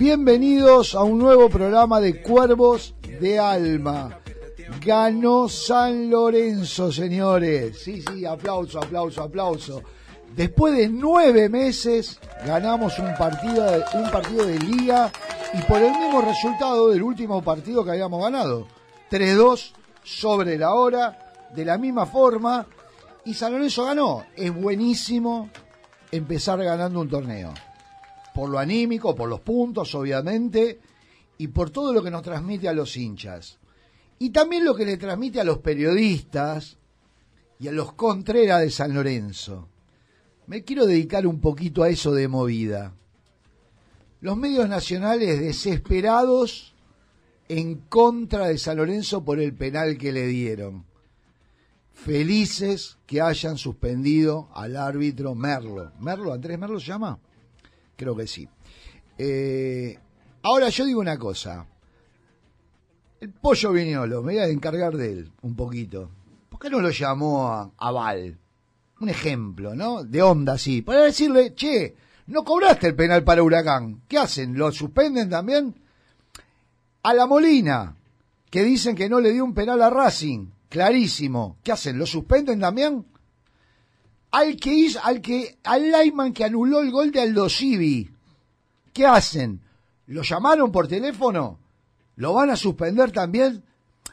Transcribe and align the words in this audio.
Bienvenidos 0.00 0.94
a 0.94 1.02
un 1.02 1.18
nuevo 1.18 1.50
programa 1.50 2.00
de 2.00 2.22
Cuervos 2.22 2.94
de 3.20 3.38
Alma. 3.38 4.18
Ganó 4.82 5.46
San 5.46 6.08
Lorenzo, 6.08 6.90
señores. 6.90 7.82
Sí, 7.82 8.00
sí, 8.00 8.24
aplauso, 8.24 8.78
aplauso, 8.78 9.22
aplauso. 9.22 9.82
Después 10.34 10.74
de 10.74 10.88
nueve 10.88 11.50
meses 11.50 12.18
ganamos 12.46 12.98
un 12.98 13.14
partido, 13.14 13.62
de, 13.62 13.84
un 13.92 14.10
partido 14.10 14.46
de 14.46 14.58
liga 14.60 15.12
y 15.52 15.60
por 15.64 15.82
el 15.82 15.90
mismo 15.90 16.22
resultado 16.22 16.88
del 16.88 17.02
último 17.02 17.42
partido 17.42 17.84
que 17.84 17.90
habíamos 17.90 18.22
ganado. 18.22 18.68
3-2 19.10 19.72
sobre 20.02 20.56
la 20.56 20.72
hora, 20.72 21.50
de 21.54 21.66
la 21.66 21.76
misma 21.76 22.06
forma, 22.06 22.66
y 23.26 23.34
San 23.34 23.52
Lorenzo 23.52 23.84
ganó. 23.84 24.24
Es 24.34 24.50
buenísimo 24.50 25.50
empezar 26.10 26.64
ganando 26.64 27.02
un 27.02 27.10
torneo. 27.10 27.52
Por 28.34 28.48
lo 28.48 28.58
anímico, 28.58 29.14
por 29.14 29.28
los 29.28 29.40
puntos, 29.40 29.94
obviamente, 29.94 30.80
y 31.38 31.48
por 31.48 31.70
todo 31.70 31.92
lo 31.92 32.02
que 32.02 32.10
nos 32.10 32.22
transmite 32.22 32.68
a 32.68 32.72
los 32.72 32.96
hinchas. 32.96 33.58
Y 34.18 34.30
también 34.30 34.64
lo 34.64 34.74
que 34.74 34.84
le 34.84 34.98
transmite 34.98 35.40
a 35.40 35.44
los 35.44 35.58
periodistas 35.58 36.76
y 37.58 37.68
a 37.68 37.72
los 37.72 37.92
Contreras 37.94 38.60
de 38.60 38.70
San 38.70 38.94
Lorenzo. 38.94 39.68
Me 40.46 40.64
quiero 40.64 40.86
dedicar 40.86 41.26
un 41.26 41.40
poquito 41.40 41.82
a 41.82 41.88
eso 41.88 42.12
de 42.12 42.28
movida. 42.28 42.94
Los 44.20 44.36
medios 44.36 44.68
nacionales 44.68 45.40
desesperados 45.40 46.74
en 47.48 47.76
contra 47.76 48.48
de 48.48 48.58
San 48.58 48.76
Lorenzo 48.76 49.24
por 49.24 49.40
el 49.40 49.54
penal 49.54 49.96
que 49.96 50.12
le 50.12 50.26
dieron. 50.26 50.84
Felices 51.94 52.98
que 53.06 53.20
hayan 53.20 53.58
suspendido 53.58 54.48
al 54.54 54.76
árbitro 54.76 55.34
Merlo. 55.34 55.92
¿Merlo? 55.98 56.32
¿Andrés 56.32 56.58
Merlo 56.58 56.78
se 56.78 56.86
llama? 56.86 57.18
Creo 58.00 58.16
que 58.16 58.26
sí. 58.26 58.48
Eh, 59.18 59.98
ahora 60.40 60.70
yo 60.70 60.86
digo 60.86 61.00
una 61.00 61.18
cosa. 61.18 61.66
El 63.20 63.28
pollo 63.28 63.72
Viñolo, 63.72 64.22
me 64.22 64.32
voy 64.32 64.42
a 64.42 64.46
encargar 64.46 64.96
de 64.96 65.12
él 65.12 65.32
un 65.42 65.54
poquito. 65.54 66.08
¿Por 66.48 66.58
qué 66.58 66.70
no 66.70 66.80
lo 66.80 66.88
llamó 66.88 67.74
a, 67.76 67.92
Val? 67.92 68.38
Un 69.00 69.08
ejemplo, 69.10 69.74
¿no? 69.74 70.02
De 70.02 70.22
onda, 70.22 70.56
sí. 70.56 70.80
Para 70.80 71.02
decirle, 71.02 71.54
che, 71.54 71.94
no 72.28 72.42
cobraste 72.42 72.86
el 72.86 72.94
penal 72.94 73.22
para 73.22 73.42
Huracán. 73.42 74.00
¿Qué 74.08 74.16
hacen? 74.16 74.56
¿Lo 74.56 74.72
suspenden 74.72 75.28
también? 75.28 75.74
A 77.02 77.12
la 77.12 77.26
Molina, 77.26 77.96
que 78.48 78.62
dicen 78.62 78.96
que 78.96 79.10
no 79.10 79.20
le 79.20 79.30
dio 79.30 79.44
un 79.44 79.52
penal 79.52 79.82
a 79.82 79.90
Racing. 79.90 80.46
Clarísimo. 80.70 81.58
¿Qué 81.62 81.72
hacen? 81.72 81.98
¿Lo 81.98 82.06
suspenden 82.06 82.60
también? 82.60 83.04
Al 84.32 84.56
que 84.56 84.72
hizo, 84.72 85.00
al 85.02 85.20
que, 85.20 85.58
al 85.64 85.90
Lyman 85.90 86.32
que 86.32 86.44
anuló 86.44 86.80
el 86.80 86.90
gol 86.90 87.10
de 87.10 87.20
Aldo 87.20 87.48
Civi. 87.48 88.10
¿Qué 88.92 89.06
hacen? 89.06 89.60
¿Lo 90.06 90.22
llamaron 90.22 90.70
por 90.70 90.88
teléfono? 90.88 91.58
¿Lo 92.16 92.34
van 92.34 92.50
a 92.50 92.56
suspender 92.56 93.12
también? 93.12 93.62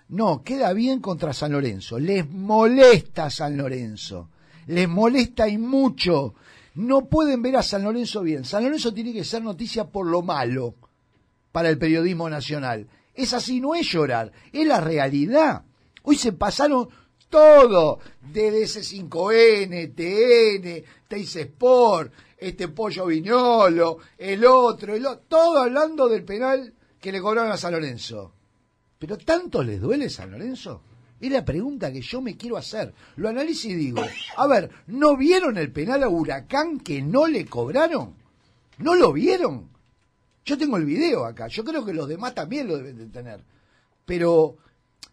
No, 0.10 0.44
queda 0.44 0.74
bien 0.74 1.02
contra 1.02 1.34
San 1.34 1.52
Lorenzo. 1.52 2.00
Les 2.00 2.30
molesta 2.30 3.30
San 3.30 3.58
Lorenzo. 3.58 4.30
Les 4.68 4.88
molesta 4.88 5.48
y 5.48 5.58
mucho. 5.58 6.36
No 6.76 7.06
pueden 7.06 7.42
ver 7.42 7.58
a 7.58 7.64
San 7.64 7.84
Lorenzo 7.84 8.22
bien. 8.22 8.46
San 8.46 8.64
Lorenzo 8.64 8.94
tiene 8.94 9.14
que 9.14 9.24
ser 9.24 9.42
noticia 9.44 9.86
por 9.86 10.06
lo 10.06 10.22
malo 10.22 10.76
para 11.52 11.70
el 11.70 11.78
periodismo 11.78 12.30
nacional. 12.30 12.88
Es 13.14 13.34
así, 13.34 13.60
no 13.60 13.74
es 13.74 13.88
llorar, 13.88 14.32
es 14.54 14.68
la 14.68 14.80
realidad. 14.80 15.64
Hoy 16.04 16.16
se 16.16 16.32
pasaron 16.32 16.88
todo, 17.30 18.00
DDS5N, 18.34 19.94
TN, 19.96 20.84
Teis 21.08 21.36
Sport, 21.36 22.14
este 22.38 22.68
Pollo 22.70 23.06
Viñolo, 23.08 23.98
el 24.18 24.46
otro, 24.46 24.96
el 24.96 25.06
otro, 25.06 25.24
todo 25.28 25.60
hablando 25.60 26.08
del 26.08 26.24
penal 26.24 26.74
que 27.00 27.12
le 27.12 27.22
cobraron 27.22 27.52
a 27.52 27.58
San 27.58 27.74
Lorenzo. 27.74 28.34
Pero 29.00 29.18
tanto 29.18 29.64
les 29.64 29.80
duele 29.80 30.10
San 30.10 30.32
Lorenzo. 30.32 30.82
Es 31.20 31.32
la 31.32 31.44
pregunta 31.44 31.92
que 31.92 32.02
yo 32.02 32.22
me 32.22 32.38
quiero 32.38 32.58
hacer. 32.58 32.94
Lo 33.16 33.30
analizo 33.30 33.70
y 33.70 33.76
digo, 33.76 34.04
a 34.36 34.48
ver, 34.48 34.70
¿no 34.88 35.18
vieron 35.18 35.58
el 35.58 35.72
penal 35.72 36.04
a 36.04 36.10
Huracán 36.10 36.80
que 36.80 37.02
no 37.02 37.28
le 37.28 37.46
cobraron? 37.46 38.16
¿No 38.78 38.96
lo 38.96 39.12
vieron? 39.12 39.70
Yo 40.46 40.58
tengo 40.58 40.78
el 40.78 40.86
video 40.86 41.26
acá, 41.26 41.48
yo 41.48 41.64
creo 41.64 41.84
que 41.84 41.94
los 41.94 42.08
demás 42.08 42.34
también 42.36 42.68
lo 42.68 42.78
deben 42.78 42.98
de 42.98 43.08
tener. 43.08 43.44
Pero 44.06 44.58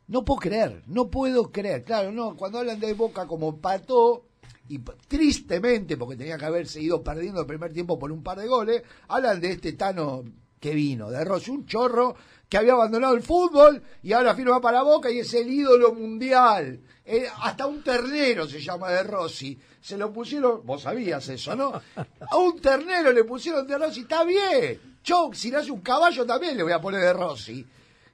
no 0.08 0.24
puedo 0.24 0.40
creer, 0.40 0.82
no 0.86 1.10
puedo 1.10 1.50
creer. 1.50 1.84
Claro, 1.84 2.12
no, 2.12 2.36
cuando 2.36 2.58
hablan 2.58 2.80
de 2.80 2.92
Boca 2.94 3.26
como 3.26 3.58
pató, 3.58 4.26
y 4.68 4.78
tristemente, 4.78 5.96
porque 5.96 6.16
tenía 6.16 6.38
que 6.38 6.44
haberse 6.44 6.80
ido 6.80 7.02
perdiendo 7.02 7.40
el 7.40 7.46
primer 7.46 7.72
tiempo 7.72 7.98
por 7.98 8.10
un 8.10 8.22
par 8.22 8.38
de 8.38 8.46
goles, 8.46 8.82
hablan 9.08 9.40
de 9.40 9.52
este 9.52 9.74
Tano 9.74 10.24
que 10.58 10.74
vino, 10.74 11.10
de 11.10 11.22
Rossi, 11.24 11.50
un 11.50 11.66
chorro 11.66 12.16
que 12.48 12.56
había 12.56 12.72
abandonado 12.72 13.14
el 13.14 13.22
fútbol 13.22 13.82
y 14.02 14.12
ahora 14.12 14.34
firma 14.34 14.60
para 14.60 14.82
Boca 14.82 15.10
y 15.10 15.18
es 15.18 15.34
el 15.34 15.52
ídolo 15.52 15.92
mundial. 15.92 16.80
Eh, 17.04 17.26
hasta 17.42 17.66
un 17.66 17.82
ternero 17.82 18.46
se 18.46 18.60
llama 18.60 18.90
de 18.90 19.02
Rossi. 19.02 19.58
Se 19.78 19.98
lo 19.98 20.10
pusieron, 20.10 20.64
vos 20.64 20.82
sabías 20.82 21.28
eso, 21.28 21.54
¿no? 21.54 21.70
A 22.30 22.36
un 22.38 22.58
ternero 22.60 23.12
le 23.12 23.24
pusieron 23.24 23.66
de 23.66 23.76
Rossi, 23.76 24.00
está 24.00 24.24
bien. 24.24 24.98
Yo, 25.04 25.30
si 25.34 25.50
le 25.50 25.58
hace 25.58 25.70
un 25.70 25.82
caballo 25.82 26.24
también 26.24 26.56
le 26.56 26.62
voy 26.62 26.72
a 26.72 26.80
poner 26.80 27.02
de 27.02 27.12
Rossi. 27.12 27.66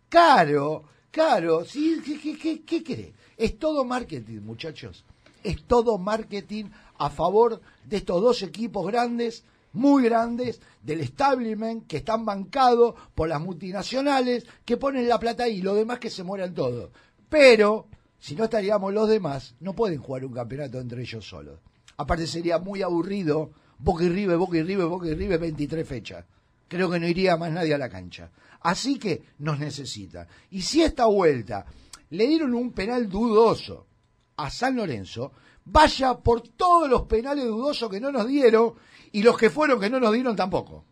Caro, 0.09 0.83
caro, 1.10 1.65
¿sí? 1.65 2.00
¿qué, 2.04 2.82
qué? 2.82 3.12
Es 3.37 3.59
todo 3.59 3.84
marketing, 3.84 4.41
muchachos. 4.41 5.04
Es 5.43 5.62
todo 5.65 5.98
marketing 5.98 6.66
a 6.98 7.09
favor 7.10 7.60
de 7.84 7.97
estos 7.97 8.21
dos 8.21 8.43
equipos 8.43 8.87
grandes 8.87 9.44
muy 9.72 10.03
grandes 10.04 10.60
del 10.82 11.00
establishment 11.00 11.87
que 11.87 11.99
están 11.99 12.25
bancados 12.25 12.94
por 13.15 13.28
las 13.28 13.41
multinacionales 13.41 14.44
que 14.65 14.76
ponen 14.76 15.09
la 15.09 15.19
plata 15.19 15.44
ahí, 15.44 15.62
lo 15.62 15.75
demás 15.75 15.99
que 15.99 16.10
se 16.10 16.22
mueran 16.25 16.54
todos. 16.54 16.91
Pero, 17.28 17.87
si 18.19 18.34
no 18.34 18.44
estaríamos 18.44 18.93
los 18.93 19.09
demás, 19.09 19.54
no 19.60 19.72
pueden 19.75 20.00
jugar 20.00 20.25
un 20.25 20.32
campeonato 20.32 20.81
entre 20.81 21.03
ellos 21.03 21.26
solos. 21.28 21.60
Aparte 21.97 22.26
sería 22.26 22.59
muy 22.59 22.82
aburrido, 22.82 23.50
Boca 23.78 24.04
y 24.04 24.09
River, 24.09 24.37
Boca 24.37 24.59
y 24.59 24.62
River, 24.62 24.87
Boca 24.87 25.06
y 25.06 25.15
River, 25.15 25.38
23 25.38 25.87
fechas. 25.87 26.25
Creo 26.70 26.88
que 26.88 27.00
no 27.00 27.08
iría 27.08 27.36
más 27.36 27.50
nadie 27.50 27.75
a 27.75 27.78
la 27.78 27.88
cancha. 27.88 28.31
Así 28.60 28.97
que 28.97 29.25
nos 29.41 29.58
necesita. 29.58 30.28
Y 30.50 30.62
si 30.62 30.82
esta 30.82 31.06
vuelta 31.06 31.66
le 32.10 32.28
dieron 32.28 32.54
un 32.54 32.70
penal 32.70 33.08
dudoso 33.08 33.88
a 34.36 34.48
San 34.50 34.76
Lorenzo, 34.76 35.32
vaya 35.64 36.14
por 36.14 36.42
todos 36.42 36.88
los 36.88 37.03
penales 37.06 37.44
dudosos 37.47 37.91
que 37.91 37.98
no 37.98 38.12
nos 38.12 38.28
dieron 38.28 38.75
y 39.10 39.20
los 39.20 39.36
que 39.36 39.50
fueron 39.50 39.81
que 39.81 39.91
no 39.91 39.98
nos 39.98 40.12
dieron 40.12 40.36
tampoco. 40.36 40.84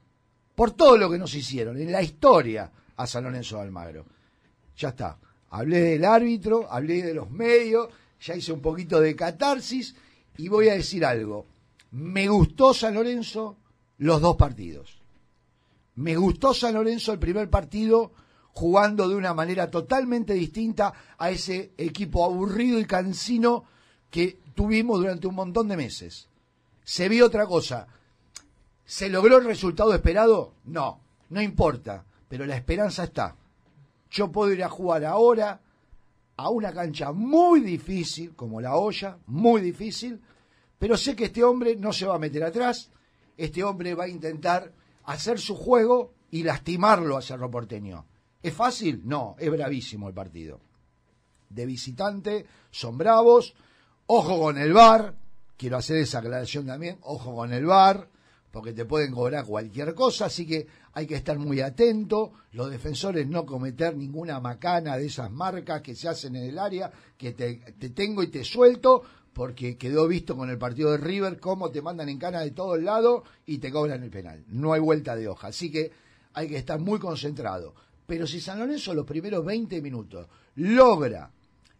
Por 0.56 0.72
todo 0.72 0.96
lo 0.98 1.08
que 1.08 1.16
nos 1.16 1.32
hicieron 1.36 1.80
en 1.80 1.92
la 1.92 2.02
historia 2.02 2.72
a 2.96 3.06
San 3.06 3.22
Lorenzo 3.22 3.58
de 3.58 3.62
Almagro. 3.62 4.04
Ya 4.76 4.88
está. 4.88 5.16
Hablé 5.50 5.78
del 5.78 6.04
árbitro, 6.04 6.66
hablé 6.68 7.04
de 7.04 7.14
los 7.14 7.30
medios, 7.30 7.88
ya 8.20 8.34
hice 8.34 8.52
un 8.52 8.60
poquito 8.60 9.00
de 9.00 9.14
catarsis 9.14 9.94
y 10.36 10.48
voy 10.48 10.70
a 10.70 10.74
decir 10.74 11.04
algo. 11.04 11.46
Me 11.92 12.26
gustó 12.26 12.74
San 12.74 12.94
Lorenzo 12.94 13.58
los 13.98 14.20
dos 14.20 14.34
partidos. 14.34 14.97
Me 15.98 16.14
gustó 16.14 16.54
San 16.54 16.74
Lorenzo 16.74 17.12
el 17.12 17.18
primer 17.18 17.50
partido 17.50 18.12
jugando 18.52 19.08
de 19.08 19.16
una 19.16 19.34
manera 19.34 19.68
totalmente 19.68 20.32
distinta 20.32 20.92
a 21.18 21.30
ese 21.30 21.72
equipo 21.76 22.24
aburrido 22.24 22.78
y 22.78 22.84
cansino 22.84 23.64
que 24.08 24.38
tuvimos 24.54 25.00
durante 25.00 25.26
un 25.26 25.34
montón 25.34 25.66
de 25.66 25.76
meses. 25.76 26.28
Se 26.84 27.08
vio 27.08 27.26
otra 27.26 27.46
cosa. 27.46 27.88
¿Se 28.84 29.08
logró 29.08 29.38
el 29.38 29.44
resultado 29.44 29.92
esperado? 29.92 30.54
No, 30.66 31.00
no 31.30 31.42
importa, 31.42 32.04
pero 32.28 32.46
la 32.46 32.54
esperanza 32.54 33.02
está. 33.02 33.34
Yo 34.08 34.30
puedo 34.30 34.52
ir 34.52 34.62
a 34.62 34.68
jugar 34.68 35.04
ahora 35.04 35.60
a 36.36 36.48
una 36.48 36.72
cancha 36.72 37.10
muy 37.10 37.60
difícil, 37.60 38.36
como 38.36 38.60
la 38.60 38.76
olla, 38.76 39.18
muy 39.26 39.60
difícil, 39.62 40.20
pero 40.78 40.96
sé 40.96 41.16
que 41.16 41.24
este 41.24 41.42
hombre 41.42 41.74
no 41.74 41.92
se 41.92 42.06
va 42.06 42.14
a 42.14 42.20
meter 42.20 42.44
atrás, 42.44 42.92
este 43.36 43.64
hombre 43.64 43.96
va 43.96 44.04
a 44.04 44.08
intentar 44.08 44.77
hacer 45.08 45.40
su 45.40 45.56
juego 45.56 46.12
y 46.30 46.42
lastimarlo 46.42 47.16
a 47.16 47.22
Cerro 47.22 47.50
Porteño. 47.50 48.04
¿Es 48.42 48.52
fácil? 48.52 49.02
No, 49.04 49.36
es 49.38 49.50
bravísimo 49.50 50.06
el 50.06 50.14
partido. 50.14 50.60
De 51.48 51.64
visitante, 51.64 52.44
son 52.70 52.98
bravos, 52.98 53.54
ojo 54.06 54.38
con 54.38 54.58
el 54.58 54.74
bar, 54.74 55.14
quiero 55.56 55.78
hacer 55.78 55.96
esa 55.96 56.18
aclaración 56.18 56.66
también, 56.66 56.98
ojo 57.00 57.34
con 57.34 57.54
el 57.54 57.64
bar, 57.64 58.10
porque 58.50 58.74
te 58.74 58.84
pueden 58.84 59.12
cobrar 59.12 59.46
cualquier 59.46 59.94
cosa, 59.94 60.26
así 60.26 60.46
que 60.46 60.66
hay 60.92 61.06
que 61.06 61.14
estar 61.14 61.38
muy 61.38 61.62
atento, 61.62 62.32
los 62.52 62.70
defensores 62.70 63.26
no 63.26 63.46
cometer 63.46 63.96
ninguna 63.96 64.40
macana 64.40 64.98
de 64.98 65.06
esas 65.06 65.30
marcas 65.30 65.80
que 65.80 65.94
se 65.94 66.08
hacen 66.08 66.36
en 66.36 66.50
el 66.50 66.58
área, 66.58 66.92
que 67.16 67.32
te, 67.32 67.54
te 67.78 67.90
tengo 67.90 68.22
y 68.22 68.26
te 68.26 68.44
suelto, 68.44 69.02
porque 69.38 69.78
quedó 69.78 70.08
visto 70.08 70.36
con 70.36 70.50
el 70.50 70.58
partido 70.58 70.90
de 70.90 70.96
River 70.96 71.38
cómo 71.38 71.70
te 71.70 71.80
mandan 71.80 72.08
en 72.08 72.18
cana 72.18 72.40
de 72.40 72.50
todos 72.50 72.82
lados 72.82 73.22
y 73.46 73.58
te 73.58 73.70
cobran 73.70 74.02
el 74.02 74.10
penal. 74.10 74.42
No 74.48 74.72
hay 74.72 74.80
vuelta 74.80 75.14
de 75.14 75.28
hoja, 75.28 75.46
así 75.46 75.70
que 75.70 75.92
hay 76.32 76.48
que 76.48 76.56
estar 76.56 76.80
muy 76.80 76.98
concentrado. 76.98 77.72
Pero 78.04 78.26
si 78.26 78.40
San 78.40 78.58
Lorenzo 78.58 78.94
los 78.94 79.06
primeros 79.06 79.44
20 79.44 79.80
minutos 79.80 80.26
logra 80.56 81.30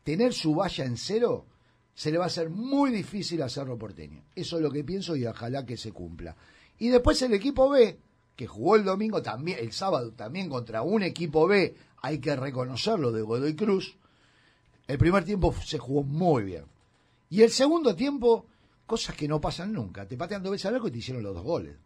tener 0.05 0.34
su 0.34 0.55
valla 0.55 0.84
en 0.84 0.96
cero, 0.96 1.46
se 1.93 2.12
le 2.12 2.19
va 2.19 2.25
a 2.25 2.26
hacer 2.28 2.49
muy 2.49 2.93
difícil 2.93 3.43
a 3.43 3.49
Cerro 3.49 3.76
Porteño. 3.76 4.22
Eso 4.37 4.58
es 4.58 4.62
lo 4.62 4.70
que 4.70 4.84
pienso 4.84 5.16
y 5.16 5.26
ojalá 5.26 5.66
que 5.66 5.76
se 5.76 5.90
cumpla. 5.90 6.37
Y 6.78 6.90
después 6.90 7.20
el 7.22 7.34
equipo 7.34 7.69
B, 7.69 7.99
que 8.37 8.46
jugó 8.46 8.76
el 8.76 8.84
domingo 8.84 9.20
también, 9.20 9.58
el 9.61 9.72
sábado 9.72 10.12
también 10.12 10.49
contra 10.49 10.82
un 10.82 11.02
equipo 11.02 11.49
B, 11.49 11.75
hay 12.02 12.20
que 12.20 12.37
reconocerlo 12.37 13.11
de 13.11 13.22
Godoy 13.22 13.56
Cruz. 13.56 13.96
El 14.87 14.96
primer 14.96 15.25
tiempo 15.25 15.52
se 15.64 15.78
jugó 15.78 16.04
muy 16.04 16.44
bien. 16.44 16.77
Y 17.30 17.42
el 17.42 17.50
segundo 17.50 17.94
tiempo, 17.94 18.46
cosas 18.86 19.14
que 19.14 19.28
no 19.28 19.40
pasan 19.40 19.72
nunca. 19.72 20.06
Te 20.06 20.16
patean 20.16 20.42
dos 20.42 20.52
veces 20.52 20.66
al 20.66 20.76
arco 20.76 20.88
y 20.88 20.92
te 20.92 20.98
hicieron 20.98 21.22
los 21.22 21.34
dos 21.34 21.44
goles. 21.44 21.76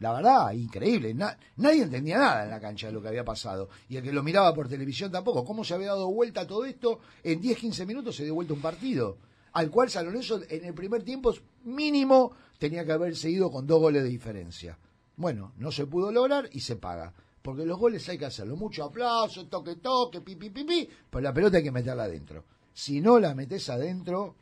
La 0.00 0.12
verdad, 0.12 0.52
increíble. 0.52 1.14
nadie 1.14 1.82
entendía 1.82 2.18
nada 2.18 2.44
en 2.44 2.50
la 2.50 2.60
cancha 2.60 2.88
de 2.88 2.92
lo 2.92 3.00
que 3.00 3.08
había 3.08 3.24
pasado. 3.24 3.68
Y 3.88 3.96
el 3.96 4.02
que 4.02 4.12
lo 4.12 4.22
miraba 4.22 4.52
por 4.54 4.68
televisión 4.68 5.10
tampoco. 5.10 5.44
¿Cómo 5.44 5.64
se 5.64 5.74
había 5.74 5.88
dado 5.88 6.10
vuelta 6.12 6.46
todo 6.46 6.64
esto? 6.64 7.00
En 7.22 7.40
10, 7.40 7.58
15 7.58 7.86
minutos 7.86 8.16
se 8.16 8.24
dio 8.24 8.34
vuelta 8.34 8.54
un 8.54 8.60
partido. 8.60 9.18
Al 9.52 9.70
cual 9.70 9.88
San 9.88 10.06
Lorenzo 10.06 10.40
en 10.48 10.64
el 10.64 10.74
primer 10.74 11.04
tiempo 11.04 11.32
mínimo 11.64 12.32
tenía 12.58 12.84
que 12.84 12.92
haber 12.92 13.16
seguido 13.16 13.50
con 13.50 13.66
dos 13.66 13.80
goles 13.80 14.02
de 14.02 14.08
diferencia. 14.08 14.78
Bueno, 15.16 15.52
no 15.58 15.70
se 15.70 15.86
pudo 15.86 16.10
lograr 16.10 16.48
y 16.52 16.60
se 16.60 16.76
paga. 16.76 17.14
Porque 17.40 17.64
los 17.64 17.78
goles 17.78 18.08
hay 18.08 18.18
que 18.18 18.26
hacerlo. 18.26 18.56
Mucho 18.56 18.84
aplauso, 18.84 19.46
toque, 19.46 19.76
toque, 19.76 20.22
pi, 20.22 20.34
pi, 20.34 20.50
pi, 20.50 20.64
pi. 20.64 20.88
La 21.20 21.32
pelota 21.32 21.58
hay 21.58 21.62
que 21.62 21.70
meterla 21.70 22.04
adentro. 22.04 22.44
Si 22.72 23.00
no 23.00 23.20
la 23.20 23.34
metes 23.34 23.68
adentro, 23.70 24.34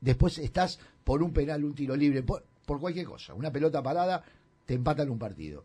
después 0.00 0.38
estás 0.38 0.78
por 1.04 1.22
un 1.22 1.32
penal, 1.32 1.64
un 1.64 1.74
tiro 1.74 1.96
libre, 1.96 2.22
por, 2.22 2.44
cualquier 2.66 3.06
cosa. 3.06 3.34
Una 3.34 3.52
pelota 3.52 3.82
parada 3.82 4.22
te 4.66 4.74
empatan 4.74 5.10
un 5.10 5.18
partido. 5.18 5.64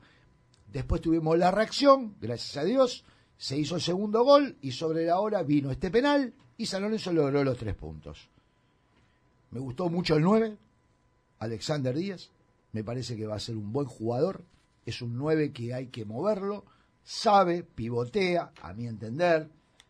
Después 0.71 1.01
tuvimos 1.01 1.38
la 1.38 1.51
reacción, 1.51 2.15
gracias 2.19 2.57
a 2.57 2.63
Dios, 2.63 3.03
se 3.38 3.57
hizo 3.57 3.75
el 3.75 3.81
segundo 3.81 4.24
gol 4.24 4.57
y 4.62 4.71
sobre 4.71 5.06
la 5.06 5.19
hora 5.19 5.44
vino 5.44 5.69
este 5.69 5.91
penal 5.91 6.33
y 6.57 6.65
San 6.65 6.81
Lorenzo 6.81 7.12
logró 7.12 7.44
los 7.44 7.57
tres 7.57 7.75
puntos. 7.75 8.30
Me 9.51 9.59
gustó 9.59 9.89
mucho 9.89 10.15
el 10.15 10.24
9, 10.24 10.57
Alexander 11.39 11.95
Díaz, 11.95 12.31
me 12.71 12.83
parece 12.83 13.15
que 13.15 13.27
va 13.27 13.36
a 13.36 13.39
ser 13.39 13.56
un 13.56 13.71
buen 13.71 13.86
jugador, 13.86 14.45
es 14.86 15.01
un 15.01 15.15
9 15.18 15.51
que 15.51 15.74
hay 15.74 15.88
que 15.88 16.06
moverlo, 16.06 16.65
sabe, 17.03 17.63
pivotea, 17.63 18.51
a 18.62 18.74
mi 18.74 18.88
entender, 18.88 19.50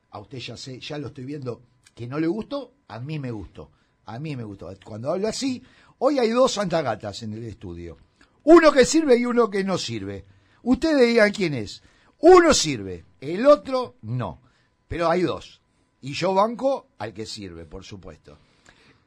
a 0.10 0.20
usted 0.20 0.40
ya 0.40 0.58
sé, 0.58 0.80
ya 0.80 0.98
lo 0.98 1.08
estoy 1.08 1.26
viendo 1.26 1.62
que 1.96 2.08
no 2.08 2.20
le 2.20 2.28
gustó, 2.28 2.74
a 2.88 3.00
mí 3.00 3.20
me 3.20 3.32
gustó, 3.32 3.72
a 4.06 4.20
mí 4.20 4.36
me 4.36 4.44
gustó. 4.44 4.74
Cuando 4.84 5.12
hablo 5.12 5.28
así, 5.28 5.62
hoy 6.00 6.20
hay 6.20 6.30
dos 6.30 6.54
santagatas 6.54 7.24
en 7.24 7.34
el 7.34 7.44
estudio. 7.44 7.98
Uno 8.44 8.72
que 8.72 8.86
sirve 8.86 9.18
y 9.18 9.26
uno 9.26 9.50
que 9.50 9.64
no 9.64 9.78
sirve. 9.78 10.26
Ustedes 10.64 11.08
digan 11.08 11.32
quién 11.32 11.54
es. 11.54 11.82
Uno 12.20 12.54
sirve, 12.54 13.06
el 13.22 13.46
otro 13.46 13.96
no. 14.02 14.42
Pero 14.88 15.10
hay 15.10 15.22
dos. 15.22 15.62
Y 16.02 16.14
yo 16.14 16.34
banco 16.34 16.88
al 16.98 17.14
que 17.14 17.26
sirve, 17.26 17.66
por 17.66 17.84
supuesto. 17.84 18.38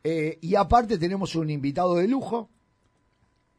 Eh, 0.02 0.38
y 0.40 0.54
aparte 0.54 0.99
tenemos 0.99 1.34
un 1.34 1.50
invitado 1.50 1.96
de 1.96 2.08
lujo, 2.08 2.49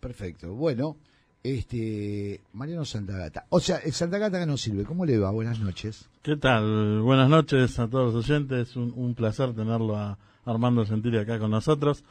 Perfecto. 0.00 0.54
Bueno, 0.54 0.96
este 1.42 2.40
Mariano 2.52 2.84
Santagata. 2.84 3.46
O 3.50 3.60
sea, 3.60 3.78
el 3.78 3.92
Santagata 3.92 4.38
que 4.40 4.46
nos 4.46 4.60
sirve. 4.60 4.84
¿Cómo 4.84 5.04
le 5.04 5.18
va? 5.18 5.30
Buenas 5.30 5.60
noches. 5.60 6.08
¿Qué 6.22 6.36
tal? 6.36 7.00
Buenas 7.02 7.28
noches 7.28 7.78
a 7.78 7.88
todos 7.88 8.14
los 8.14 8.24
oyentes. 8.24 8.76
Un, 8.76 8.92
un 8.96 9.14
placer 9.14 9.54
tenerlo 9.54 9.96
a 9.96 10.18
Armando 10.44 10.84
Gentili 10.84 11.18
acá 11.18 11.38
con 11.38 11.50
nosotros. 11.50 12.04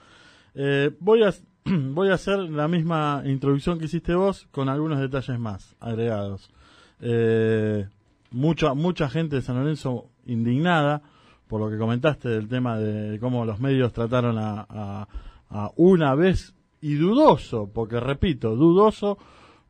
Eh, 0.53 0.91
voy, 0.99 1.23
a, 1.23 1.33
voy 1.65 2.09
a 2.09 2.15
hacer 2.15 2.39
la 2.39 2.67
misma 2.67 3.23
introducción 3.25 3.79
que 3.79 3.85
hiciste 3.85 4.15
vos 4.15 4.47
con 4.51 4.69
algunos 4.69 4.99
detalles 4.99 5.39
más 5.39 5.75
agregados. 5.79 6.49
Eh, 6.99 7.87
mucha, 8.31 8.73
mucha 8.73 9.09
gente 9.09 9.37
de 9.37 9.41
San 9.41 9.57
Lorenzo 9.57 10.09
indignada 10.25 11.01
por 11.47 11.61
lo 11.61 11.69
que 11.69 11.77
comentaste 11.77 12.29
del 12.29 12.47
tema 12.47 12.77
de 12.77 13.19
cómo 13.19 13.45
los 13.45 13.59
medios 13.59 13.93
trataron 13.93 14.37
a, 14.39 15.07
una 15.75 16.13
vez 16.15 16.53
y 16.81 16.95
dudoso, 16.95 17.71
porque 17.73 17.99
repito, 17.99 18.55
dudoso, 18.55 19.17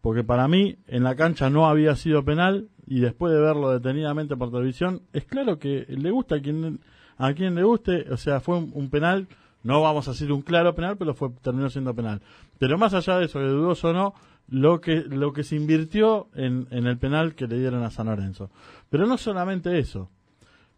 porque 0.02 0.24
para 0.24 0.48
mí 0.48 0.78
en 0.88 1.04
la 1.04 1.16
cancha 1.16 1.50
no 1.50 1.68
había 1.68 1.96
sido 1.96 2.26
penal 2.26 2.70
y 2.88 3.00
después 3.00 3.32
de 3.34 3.40
verlo 3.40 3.72
detenidamente 3.72 4.36
por 4.36 4.52
televisión, 4.52 5.04
es 5.14 5.26
claro 5.26 5.60
que 5.60 5.86
le 5.90 6.10
gusta 6.10 6.36
a 6.36 6.42
quien, 6.42 6.80
a 7.18 7.34
quien 7.34 7.56
le 7.56 7.64
guste, 7.64 8.12
o 8.12 8.18
sea, 8.18 8.40
fue 8.40 8.58
un, 8.58 8.90
penal, 8.90 9.28
no 9.64 9.82
vamos 9.82 10.08
a 10.08 10.12
decir 10.12 10.32
un 10.32 10.42
claro 10.42 10.74
penal, 10.74 10.98
pero 10.98 11.14
fue 11.14 11.30
terminó 11.42 11.70
siendo 11.70 11.94
penal. 11.94 12.22
Pero 12.58 12.78
más 12.78 12.94
allá 12.94 13.20
de 13.20 13.26
eso, 13.26 13.40
de 13.40 13.50
dudoso 13.50 13.90
o 13.90 13.94
no, 13.94 14.14
lo 14.50 14.82
que, 14.82 15.02
lo 15.02 15.34
que 15.34 15.44
se 15.44 15.56
invirtió 15.56 16.30
en, 16.34 16.68
en 16.72 16.88
el 16.88 16.98
penal 16.98 17.36
que 17.36 17.48
le 17.48 17.60
dieron 17.60 17.84
a 17.84 17.92
San 17.92 18.08
Lorenzo. 18.08 18.50
Pero 18.90 19.06
no 19.06 19.18
solamente 19.18 19.78
eso. 19.78 20.10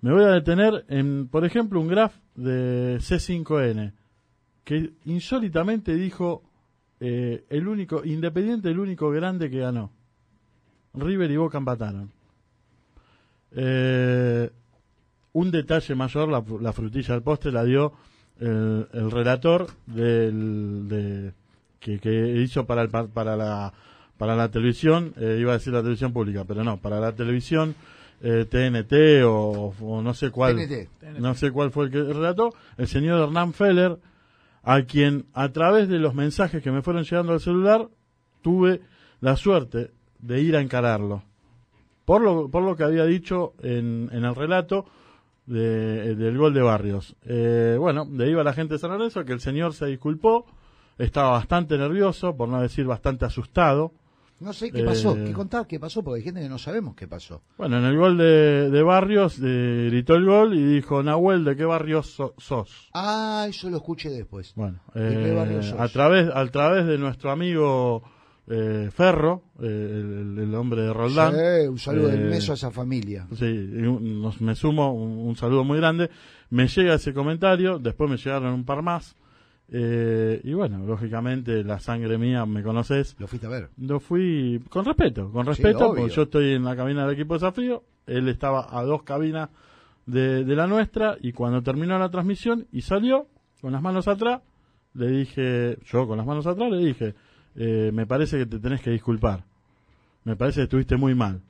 Me 0.01 0.13
voy 0.13 0.23
a 0.23 0.29
detener 0.29 0.85
en, 0.87 1.27
por 1.27 1.45
ejemplo, 1.45 1.79
un 1.79 1.87
graph 1.87 2.15
de 2.35 2.97
C5N 2.99 3.93
que 4.63 4.93
insólitamente 5.05 5.95
dijo 5.95 6.43
eh, 6.99 7.43
el 7.49 7.67
único, 7.67 8.05
Independiente 8.05 8.69
el 8.69 8.79
único 8.79 9.09
grande 9.09 9.49
que 9.49 9.59
ganó. 9.59 9.91
River 10.93 11.31
y 11.31 11.37
Boca 11.37 11.57
empataron. 11.57 12.11
Eh, 13.51 14.49
un 15.33 15.51
detalle 15.51 15.95
mayor, 15.95 16.29
la, 16.61 16.73
frutilla 16.73 17.13
del 17.13 17.23
postre 17.23 17.51
la 17.51 17.63
dio 17.63 17.93
el, 18.39 19.11
relator 19.11 19.67
del, 19.85 20.87
de, 20.87 21.33
que, 21.79 22.41
hizo 22.41 22.65
para, 22.65 22.83
el, 22.83 22.89
para, 22.89 23.35
la, 23.35 23.73
para 24.17 24.35
la 24.35 24.49
televisión, 24.49 25.13
eh, 25.17 25.37
iba 25.39 25.51
a 25.51 25.57
decir 25.57 25.73
la 25.73 25.81
televisión 25.81 26.13
pública, 26.13 26.45
pero 26.45 26.63
no, 26.63 26.77
para 26.77 26.99
la 26.99 27.13
televisión 27.13 27.75
TNT 28.21 29.23
o, 29.25 29.73
no 30.01 30.13
sé 30.13 30.29
cuál, 30.31 30.55
no 31.19 31.35
sé 31.35 31.51
cuál 31.51 31.71
fue 31.71 31.85
el 31.85 31.91
que 31.91 32.03
relató, 32.03 32.49
el 32.77 32.87
señor 32.87 33.21
Hernán 33.21 33.53
Feller, 33.53 33.97
a 34.63 34.81
quien 34.83 35.25
a 35.33 35.49
través 35.49 35.87
de 35.87 35.99
los 35.99 36.13
mensajes 36.13 36.61
que 36.61 36.71
me 36.71 36.81
fueron 36.81 37.03
llegando 37.03 37.31
al 37.33 37.39
celular 37.39 37.87
tuve 38.41 38.81
la 39.21 39.35
suerte 39.37 39.91
de 40.19 40.41
ir 40.41 40.55
a 40.55 40.61
encararlo. 40.61 41.23
Por 42.05 42.21
lo, 42.21 42.49
por 42.49 42.63
lo 42.63 42.75
que 42.75 42.83
había 42.83 43.05
dicho 43.05 43.53
en, 43.61 44.09
en 44.11 44.25
el 44.25 44.35
relato 44.35 44.85
de- 45.45 46.15
del 46.15 46.37
gol 46.37 46.53
de 46.53 46.61
Barrios. 46.61 47.15
Eh, 47.25 47.75
bueno, 47.79 48.07
le 48.11 48.29
iba 48.29 48.41
a 48.41 48.43
la 48.43 48.53
gente 48.53 48.73
de 48.75 48.79
San 48.79 48.91
Lorenzo 48.91 49.23
que 49.25 49.33
el 49.33 49.39
señor 49.39 49.73
se 49.73 49.85
disculpó, 49.87 50.45
estaba 50.97 51.31
bastante 51.31 51.77
nervioso, 51.77 52.35
por 52.35 52.49
no 52.49 52.61
decir 52.61 52.85
bastante 52.85 53.25
asustado. 53.25 53.91
No 54.39 54.53
sé 54.53 54.71
qué 54.71 54.83
pasó, 54.83 55.17
Eh. 55.17 55.25
qué 55.25 55.33
contar, 55.33 55.67
qué 55.67 55.79
pasó, 55.79 56.01
porque 56.01 56.19
hay 56.19 56.23
gente 56.23 56.39
que 56.41 56.47
no 56.49 56.57
sabemos 56.57 56.95
qué 56.95 57.07
pasó. 57.07 57.41
Bueno, 57.57 57.77
en 57.79 57.83
el 57.85 57.97
gol 57.97 58.17
de, 58.17 58.69
de 58.69 58.83
Barrios 58.83 59.37
eh, 59.43 59.87
gritó 59.91 60.15
el 60.15 60.25
gol 60.25 60.53
y 60.53 60.63
dijo, 60.75 61.03
Nahuel, 61.03 61.43
¿de 61.43 61.55
qué 61.57 61.65
barrio 61.65 62.03
so- 62.03 62.33
sos? 62.37 62.89
Ah, 62.93 63.45
eso 63.49 63.69
lo 63.69 63.77
escuché 63.77 64.09
después. 64.09 64.53
Bueno, 64.55 64.79
¿De 64.93 65.09
qué 65.09 65.31
eh, 65.31 65.33
barrio 65.33 65.61
sos? 65.61 65.79
a 65.79 65.87
través 65.89 66.29
a 66.33 66.45
través 66.47 66.85
de 66.85 66.97
nuestro 66.97 67.31
amigo 67.31 68.01
eh, 68.47 68.89
Ferro, 68.93 69.43
eh, 69.61 69.65
el, 69.65 70.39
el 70.39 70.55
hombre 70.55 70.83
de 70.83 70.93
Roldán. 70.93 71.33
Sí, 71.35 71.67
un 71.67 71.77
saludo 71.77 72.07
del 72.07 72.31
eh, 72.31 72.35
a 72.35 72.53
esa 72.53 72.71
familia. 72.71 73.27
Sí, 73.35 73.45
un- 73.45 74.21
nos- 74.21 74.39
me 74.41 74.55
sumo, 74.55 74.93
un, 74.93 75.27
un 75.27 75.35
saludo 75.35 75.63
muy 75.65 75.77
grande. 75.79 76.09
Me 76.49 76.67
llega 76.67 76.95
ese 76.95 77.13
comentario, 77.13 77.77
después 77.77 78.09
me 78.09 78.17
llegaron 78.17 78.53
un 78.53 78.63
par 78.63 78.81
más. 78.81 79.15
Eh, 79.71 80.41
y 80.43 80.53
bueno, 80.53 80.85
lógicamente 80.85 81.63
la 81.63 81.79
sangre 81.79 82.17
mía, 82.17 82.45
me 82.45 82.63
conoces, 82.63 83.15
Lo 83.19 83.27
fuiste 83.27 83.47
a 83.47 83.49
ver. 83.49 83.69
lo 83.77 83.99
fui 83.99 84.61
con 84.69 84.85
respeto, 84.85 85.31
con 85.31 85.45
respeto, 85.45 85.93
porque 85.93 86.09
yo 86.09 86.23
estoy 86.23 86.53
en 86.53 86.63
la 86.63 86.75
cabina 86.75 87.05
del 87.05 87.13
equipo 87.13 87.35
de 87.35 87.39
desafío, 87.39 87.83
él 88.07 88.27
estaba 88.29 88.67
a 88.69 88.83
dos 88.83 89.03
cabinas 89.03 89.49
de, 90.05 90.43
de 90.43 90.55
la 90.55 90.65
nuestra, 90.67 91.17
y 91.21 91.33
cuando 91.33 91.61
terminó 91.61 91.99
la 91.99 92.09
transmisión 92.09 92.67
y 92.71 92.81
salió 92.81 93.27
con 93.61 93.71
las 93.71 93.81
manos 93.81 94.07
atrás, 94.07 94.41
le 94.93 95.07
dije, 95.07 95.77
yo 95.85 96.07
con 96.07 96.17
las 96.17 96.25
manos 96.25 96.47
atrás 96.47 96.71
le 96.71 96.77
dije, 96.77 97.13
eh, 97.55 97.91
me 97.93 98.07
parece 98.07 98.37
que 98.39 98.45
te 98.47 98.59
tenés 98.59 98.81
que 98.81 98.89
disculpar, 98.89 99.43
me 100.23 100.35
parece 100.35 100.61
que 100.61 100.63
estuviste 100.63 100.97
muy 100.97 101.13
mal. 101.13 101.41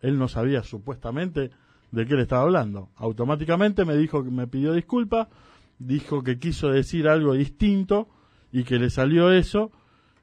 Él 0.00 0.18
no 0.18 0.28
sabía 0.28 0.62
supuestamente 0.62 1.50
de 1.92 2.06
qué 2.06 2.14
le 2.14 2.22
estaba 2.22 2.42
hablando. 2.42 2.88
Automáticamente 2.96 3.84
me 3.84 3.96
dijo 3.96 4.24
que 4.24 4.30
me 4.30 4.46
pidió 4.46 4.72
disculpas, 4.72 5.28
dijo 5.80 6.22
que 6.22 6.38
quiso 6.38 6.70
decir 6.70 7.08
algo 7.08 7.32
distinto 7.34 8.06
y 8.52 8.62
que 8.62 8.78
le 8.78 8.88
salió 8.90 9.32
eso, 9.32 9.72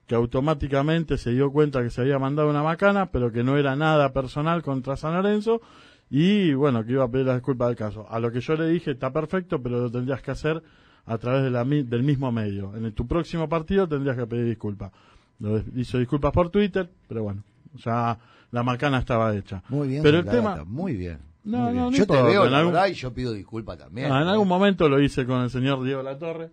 que 0.07 0.15
automáticamente 0.15 1.17
se 1.17 1.31
dio 1.31 1.51
cuenta 1.51 1.83
que 1.83 1.89
se 1.89 1.99
había 2.01 2.17
mandado 2.19 2.49
una 2.49 2.63
macana, 2.63 3.07
pero 3.07 3.31
que 3.33 3.43
no 3.43 3.57
era 3.57 3.75
nada 3.75 4.13
personal 4.13 4.61
contra 4.63 4.95
San 4.95 5.13
Lorenzo 5.13 5.61
y 6.09 6.53
bueno, 6.53 6.85
que 6.85 6.93
iba 6.93 7.03
a 7.03 7.09
pedir 7.11 7.25
la 7.25 7.33
disculpa 7.33 7.67
del 7.67 7.75
caso. 7.75 8.05
A 8.09 8.19
lo 8.19 8.31
que 8.31 8.39
yo 8.39 8.55
le 8.55 8.69
dije, 8.69 8.91
está 8.91 9.11
perfecto, 9.11 9.61
pero 9.61 9.81
lo 9.81 9.91
tendrías 9.91 10.21
que 10.21 10.31
hacer 10.31 10.63
a 11.05 11.17
través 11.17 11.43
de 11.43 11.49
la 11.51 11.65
mi- 11.65 11.83
del 11.83 12.03
mismo 12.03 12.31
medio. 12.31 12.73
En 12.77 12.85
el- 12.85 12.93
tu 12.93 13.05
próximo 13.05 13.49
partido 13.49 13.87
tendrías 13.87 14.15
que 14.15 14.25
pedir 14.25 14.45
disculpas. 14.45 14.91
Lo 15.39 15.61
hizo 15.75 15.97
disculpas 15.97 16.31
por 16.31 16.49
Twitter, 16.49 16.89
pero 17.09 17.23
bueno, 17.23 17.43
ya 17.83 18.17
la 18.51 18.63
macana 18.63 18.99
estaba 18.99 19.35
hecha. 19.35 19.61
Muy 19.69 19.89
bien, 19.89 20.03
Pero 20.03 20.19
el 20.19 20.25
tema, 20.25 20.63
muy 20.65 20.95
bien. 20.95 21.19
No, 21.47 21.91
yo 21.91 22.05
te 22.05 22.21
veo, 22.23 22.45
en 22.45 22.51
la 22.51 22.59
algún- 22.59 22.73
verdad, 22.73 22.87
y 22.89 22.93
yo 22.93 23.13
pido 23.13 23.31
disculpas 23.33 23.77
también. 23.77 24.11
Ah, 24.11 24.21
en 24.21 24.27
algún 24.27 24.47
momento 24.47 24.87
lo 24.89 24.99
hice 25.01 25.25
con 25.25 25.41
el 25.41 25.49
señor 25.49 25.83
Diego 25.83 26.03
Latorre, 26.03 26.49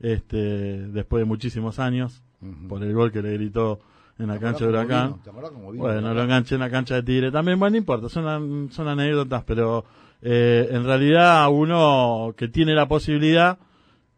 este, 0.00 0.36
después 0.88 1.20
de 1.20 1.24
muchísimos 1.24 1.78
años, 1.78 2.22
por 2.68 2.82
el 2.82 2.92
gol 2.94 3.10
que 3.12 3.22
le 3.22 3.32
gritó 3.32 3.80
en 4.18 4.28
la 4.28 4.34
¿Te 4.34 4.40
cancha 4.40 4.64
de 4.64 4.70
Huracán. 4.70 5.16
Bueno, 5.78 6.14
lo 6.14 6.22
enganché 6.22 6.54
en 6.54 6.60
la 6.60 6.70
cancha 6.70 6.94
de 6.94 7.02
Tigre 7.02 7.30
también, 7.32 7.58
bueno, 7.58 7.72
no 7.72 7.76
importa, 7.78 8.08
son, 8.08 8.68
son 8.70 8.88
anécdotas, 8.88 9.42
pero 9.44 9.84
eh, 10.22 10.68
en 10.70 10.84
realidad 10.84 11.48
uno 11.50 12.34
que 12.36 12.48
tiene 12.48 12.74
la 12.74 12.86
posibilidad, 12.88 13.58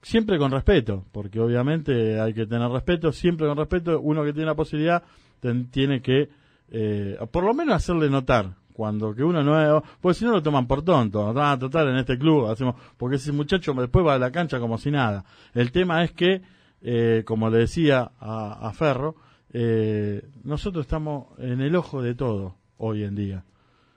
siempre 0.02 0.38
con 0.38 0.50
respeto, 0.52 1.04
porque 1.11 1.40
obviamente 1.40 2.20
hay 2.20 2.32
que 2.35 2.47
tener 2.47 2.68
respeto, 2.70 3.11
siempre 3.12 3.47
con 3.47 3.56
respeto, 3.56 3.99
uno 4.00 4.23
que 4.25 4.32
tiene 4.32 4.47
la 4.47 4.54
posibilidad 4.54 5.02
ten- 5.40 5.70
tiene 5.70 6.00
que, 6.00 6.28
eh, 6.70 7.18
por 7.32 7.44
lo 7.44 7.54
menos 7.54 7.75
hacerle 7.75 8.08
notar, 8.11 8.54
cuando 8.78 9.12
que 9.12 9.25
uno 9.25 9.42
no 9.42 9.78
es, 9.78 9.82
pues 10.00 10.18
si 10.18 10.25
no 10.25 10.30
lo 10.30 10.40
toman 10.40 10.68
por 10.68 10.82
tonto, 10.82 11.35
ah, 11.37 11.58
total 11.58 11.88
en 11.88 11.97
este 11.97 12.16
club 12.16 12.47
hacemos, 12.47 12.76
porque 12.97 13.16
ese 13.16 13.32
muchacho 13.32 13.75
después 13.75 14.06
va 14.06 14.14
a 14.14 14.18
la 14.20 14.30
cancha 14.30 14.61
como 14.61 14.78
si 14.78 14.92
nada. 14.92 15.25
El 15.52 15.73
tema 15.73 16.04
es 16.04 16.12
que, 16.12 16.42
eh, 16.80 17.25
como 17.26 17.50
le 17.50 17.58
decía 17.58 18.12
a, 18.20 18.68
a 18.68 18.73
Ferro, 18.73 19.16
eh, 19.52 20.25
nosotros 20.44 20.87
estamos 20.87 21.37
en 21.40 21.61
el 21.61 21.75
ojo 21.75 22.02
de 22.02 22.14
todo 22.14 22.54
hoy 22.76 23.02
en 23.02 23.16
día. 23.16 23.44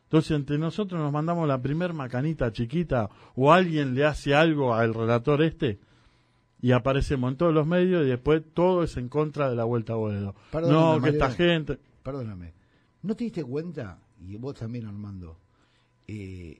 Entonces, 0.05 0.31
entre 0.31 0.57
nosotros 0.57 0.99
nos 0.99 1.13
mandamos 1.13 1.47
la 1.47 1.61
primer 1.61 1.93
macanita 1.93 2.51
chiquita 2.51 3.07
o 3.35 3.53
alguien 3.53 3.93
le 3.93 4.05
hace 4.05 4.33
algo 4.33 4.73
al 4.73 4.95
relator 4.95 5.43
este 5.43 5.79
y 6.59 6.71
aparecemos 6.71 7.29
en 7.29 7.37
todos 7.37 7.53
los 7.53 7.67
medios 7.67 8.03
y 8.03 8.09
después 8.09 8.41
todo 8.55 8.81
es 8.81 8.97
en 8.97 9.09
contra 9.09 9.47
de 9.47 9.55
la 9.55 9.63
vuelta 9.63 9.93
a 9.93 9.97
Boedo. 9.97 10.33
Perdóname, 10.51 10.95
No, 10.95 11.01
que 11.03 11.09
esta 11.09 11.29
gente... 11.29 11.77
Perdóname. 12.01 12.53
¿No 13.03 13.15
te 13.15 13.25
diste 13.25 13.43
cuenta, 13.43 13.99
y 14.25 14.35
vos 14.37 14.55
también, 14.55 14.85
Armando, 14.85 15.37
eh, 16.07 16.59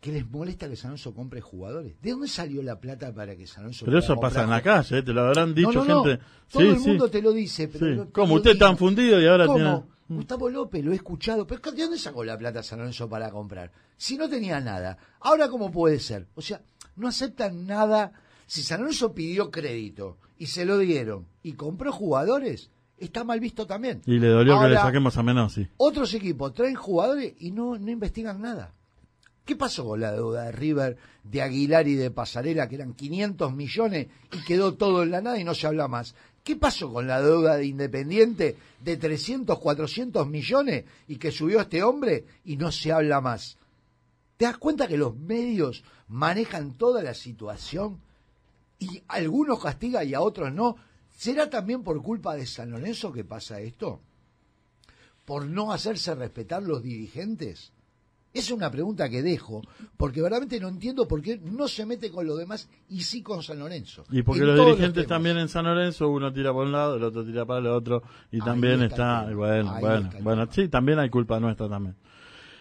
que 0.00 0.12
les 0.12 0.28
molesta 0.30 0.68
que 0.68 0.76
San 0.76 0.90
Lorenzo 0.92 1.12
compre 1.14 1.40
jugadores? 1.40 2.00
¿De 2.00 2.10
dónde 2.10 2.28
salió 2.28 2.62
la 2.62 2.78
plata 2.80 3.12
para 3.12 3.34
que 3.36 3.46
San 3.46 3.64
Lorenzo 3.64 3.84
Pero 3.84 3.98
eso 3.98 4.18
pasa 4.20 4.44
en 4.44 4.50
la 4.50 4.62
calle, 4.62 4.98
¿eh? 4.98 5.02
te 5.02 5.12
lo 5.12 5.22
habrán 5.22 5.54
dicho 5.54 5.72
no, 5.72 5.84
no. 5.84 6.04
gente. 6.04 6.22
Todo 6.50 6.62
sí, 6.62 6.68
el 6.68 6.78
sí. 6.78 6.88
mundo 6.88 7.10
te 7.10 7.20
lo 7.22 7.32
dice. 7.32 7.68
Pero 7.68 7.86
Sí. 7.86 7.94
lo- 7.94 8.10
Como 8.12 8.34
usted 8.34 8.56
tan 8.56 8.76
fundido 8.78 9.20
y 9.20 9.26
ahora 9.26 9.46
¿Cómo? 9.46 9.58
tiene... 9.58 9.74
Mm. 10.08 10.14
Gustavo 10.16 10.48
López, 10.48 10.82
lo 10.84 10.92
he 10.92 10.94
escuchado. 10.94 11.46
¿Pero 11.46 11.60
de 11.72 11.82
dónde 11.82 11.98
sacó 11.98 12.24
la 12.24 12.38
plata 12.38 12.62
San 12.62 12.78
Lorenzo 12.78 13.08
para 13.10 13.30
comprar? 13.30 13.72
Si 13.96 14.16
no 14.16 14.28
tenía 14.28 14.58
nada. 14.60 14.96
Ahora, 15.20 15.48
¿cómo 15.50 15.70
puede 15.70 15.98
ser? 15.98 16.26
O 16.34 16.40
sea, 16.40 16.62
no 16.96 17.08
aceptan 17.08 17.66
nada. 17.66 18.12
Si 18.46 18.62
San 18.62 18.80
Lorenzo 18.80 19.12
pidió 19.12 19.50
crédito 19.50 20.16
y 20.38 20.46
se 20.46 20.64
lo 20.64 20.78
dieron 20.78 21.26
y 21.42 21.52
compró 21.54 21.92
jugadores, 21.92 22.70
está 22.98 23.24
mal 23.24 23.40
visto 23.40 23.66
también. 23.66 24.02
Y 24.06 24.18
le 24.18 24.28
dolió 24.28 24.60
que 24.60 24.68
le 24.68 24.76
saquemos 24.76 25.16
a 25.16 25.22
Menossi. 25.22 25.68
Otros 25.76 26.12
equipos 26.14 26.54
traen 26.54 26.74
jugadores 26.74 27.34
y 27.38 27.50
no, 27.50 27.78
no 27.78 27.90
investigan 27.90 28.40
nada. 28.40 28.72
¿Qué 29.44 29.56
pasó 29.56 29.86
con 29.86 30.00
la 30.00 30.12
deuda 30.12 30.44
de 30.44 30.52
River, 30.52 30.98
de 31.24 31.40
Aguilar 31.40 31.88
y 31.88 31.94
de 31.94 32.10
Pasarela, 32.10 32.68
que 32.68 32.74
eran 32.74 32.92
500 32.92 33.54
millones 33.54 34.08
y 34.30 34.44
quedó 34.44 34.74
todo 34.74 35.02
en 35.02 35.10
la 35.10 35.22
nada 35.22 35.38
y 35.38 35.44
no 35.44 35.54
se 35.54 35.66
habla 35.66 35.88
más? 35.88 36.14
¿Qué 36.44 36.56
pasó 36.56 36.92
con 36.92 37.06
la 37.06 37.22
deuda 37.22 37.56
de 37.56 37.64
Independiente 37.64 38.56
de 38.84 38.96
300, 38.98 39.58
400 39.58 40.26
millones 40.28 40.84
y 41.06 41.16
que 41.16 41.30
subió 41.30 41.60
este 41.60 41.82
hombre 41.82 42.26
y 42.44 42.56
no 42.58 42.70
se 42.70 42.92
habla 42.92 43.22
más? 43.22 43.56
¿Te 44.36 44.44
das 44.44 44.58
cuenta 44.58 44.86
que 44.86 44.98
los 44.98 45.16
medios 45.16 45.82
manejan 46.08 46.74
toda 46.74 47.02
la 47.02 47.14
situación 47.14 48.00
y 48.78 48.98
a 49.08 49.14
algunos 49.14 49.62
castiga 49.62 50.04
y 50.04 50.14
a 50.14 50.20
otros 50.20 50.52
no? 50.52 50.76
¿Será 51.18 51.50
también 51.50 51.82
por 51.82 52.00
culpa 52.00 52.36
de 52.36 52.46
San 52.46 52.70
Lorenzo 52.70 53.12
que 53.12 53.24
pasa 53.24 53.58
esto? 53.60 54.00
¿Por 55.24 55.46
no 55.46 55.72
hacerse 55.72 56.14
respetar 56.14 56.62
los 56.62 56.80
dirigentes? 56.80 57.72
Esa 58.32 58.44
es 58.46 58.50
una 58.52 58.70
pregunta 58.70 59.08
que 59.10 59.20
dejo, 59.20 59.62
porque 59.96 60.22
verdaderamente 60.22 60.60
no 60.60 60.68
entiendo 60.68 61.08
por 61.08 61.20
qué 61.20 61.38
no 61.42 61.66
se 61.66 61.84
mete 61.86 62.12
con 62.12 62.24
los 62.24 62.38
demás 62.38 62.68
y 62.88 63.00
sí 63.00 63.20
con 63.20 63.42
San 63.42 63.58
Lorenzo. 63.58 64.04
Y 64.12 64.22
porque 64.22 64.42
los 64.42 64.54
dirigentes 64.64 65.08
también 65.08 65.38
en 65.38 65.48
San 65.48 65.64
Lorenzo, 65.64 66.08
uno 66.08 66.32
tira 66.32 66.52
por 66.52 66.66
un 66.66 66.72
lado, 66.72 66.94
el 66.96 67.02
otro 67.02 67.24
tira 67.24 67.44
para 67.44 67.58
el 67.58 67.66
otro, 67.66 68.04
y 68.30 68.36
Ahí 68.36 68.42
también 68.42 68.82
está 68.82 69.24
bueno, 69.34 69.72
Ahí 69.72 69.80
bueno, 69.80 70.06
está 70.08 70.18
bueno, 70.22 70.46
sí, 70.52 70.68
también 70.68 71.00
hay 71.00 71.10
culpa 71.10 71.40
nuestra 71.40 71.68
también. 71.68 71.96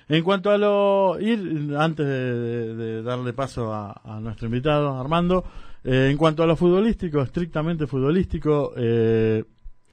En 0.09 0.23
cuanto 0.23 0.49
a 0.49 0.57
lo, 0.57 1.19
ir, 1.19 1.75
antes 1.77 2.07
de, 2.07 2.33
de- 2.33 2.75
de 2.75 3.03
darle 3.03 3.33
paso 3.33 3.71
a, 3.71 4.01
a 4.03 4.19
nuestro 4.19 4.47
invitado, 4.47 4.97
Armando, 4.99 5.43
eh, 5.87 6.09
en 6.11 6.17
cuanto 6.17 6.43
a 6.43 6.45
lo 6.47 6.55
futbolístico, 6.55 7.21
estrictamente 7.21 7.87
futbolístico, 7.87 8.73
eh, 8.77 9.43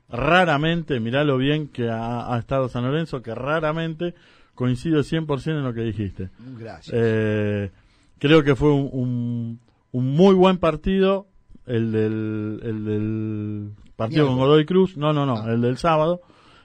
raramente, 0.08 1.00
miralo 1.00 1.38
bien 1.38 1.68
que 1.68 1.88
ha, 1.88 2.34
ha 2.34 2.38
estado 2.38 2.68
San 2.68 2.84
Lorenzo, 2.84 3.22
que 3.22 3.34
raramente 3.34 4.14
coincido 4.54 5.00
100% 5.02 5.50
en 5.50 5.64
lo 5.64 5.72
que 5.74 5.82
dijiste. 5.82 6.30
Gracias. 6.58 6.94
Eh, 6.96 7.70
creo 8.18 8.42
que 8.44 8.54
fue 8.54 8.72
un, 8.72 8.88
un, 8.92 9.60
un 9.92 10.12
muy 10.14 10.34
buen 10.34 10.58
partido 10.58 11.26
el 11.66 11.92
del, 11.92 12.60
el 12.62 12.84
del 12.84 13.70
partido 13.96 14.26
con. 14.28 14.36
Godoy 14.36 14.64
Cruz. 14.66 14.96
No, 14.96 15.12
no, 15.12 15.24
no, 15.26 15.36
Ah. 15.38 15.52
el 15.52 15.60
del 15.62 15.78
sábado. 15.78 16.20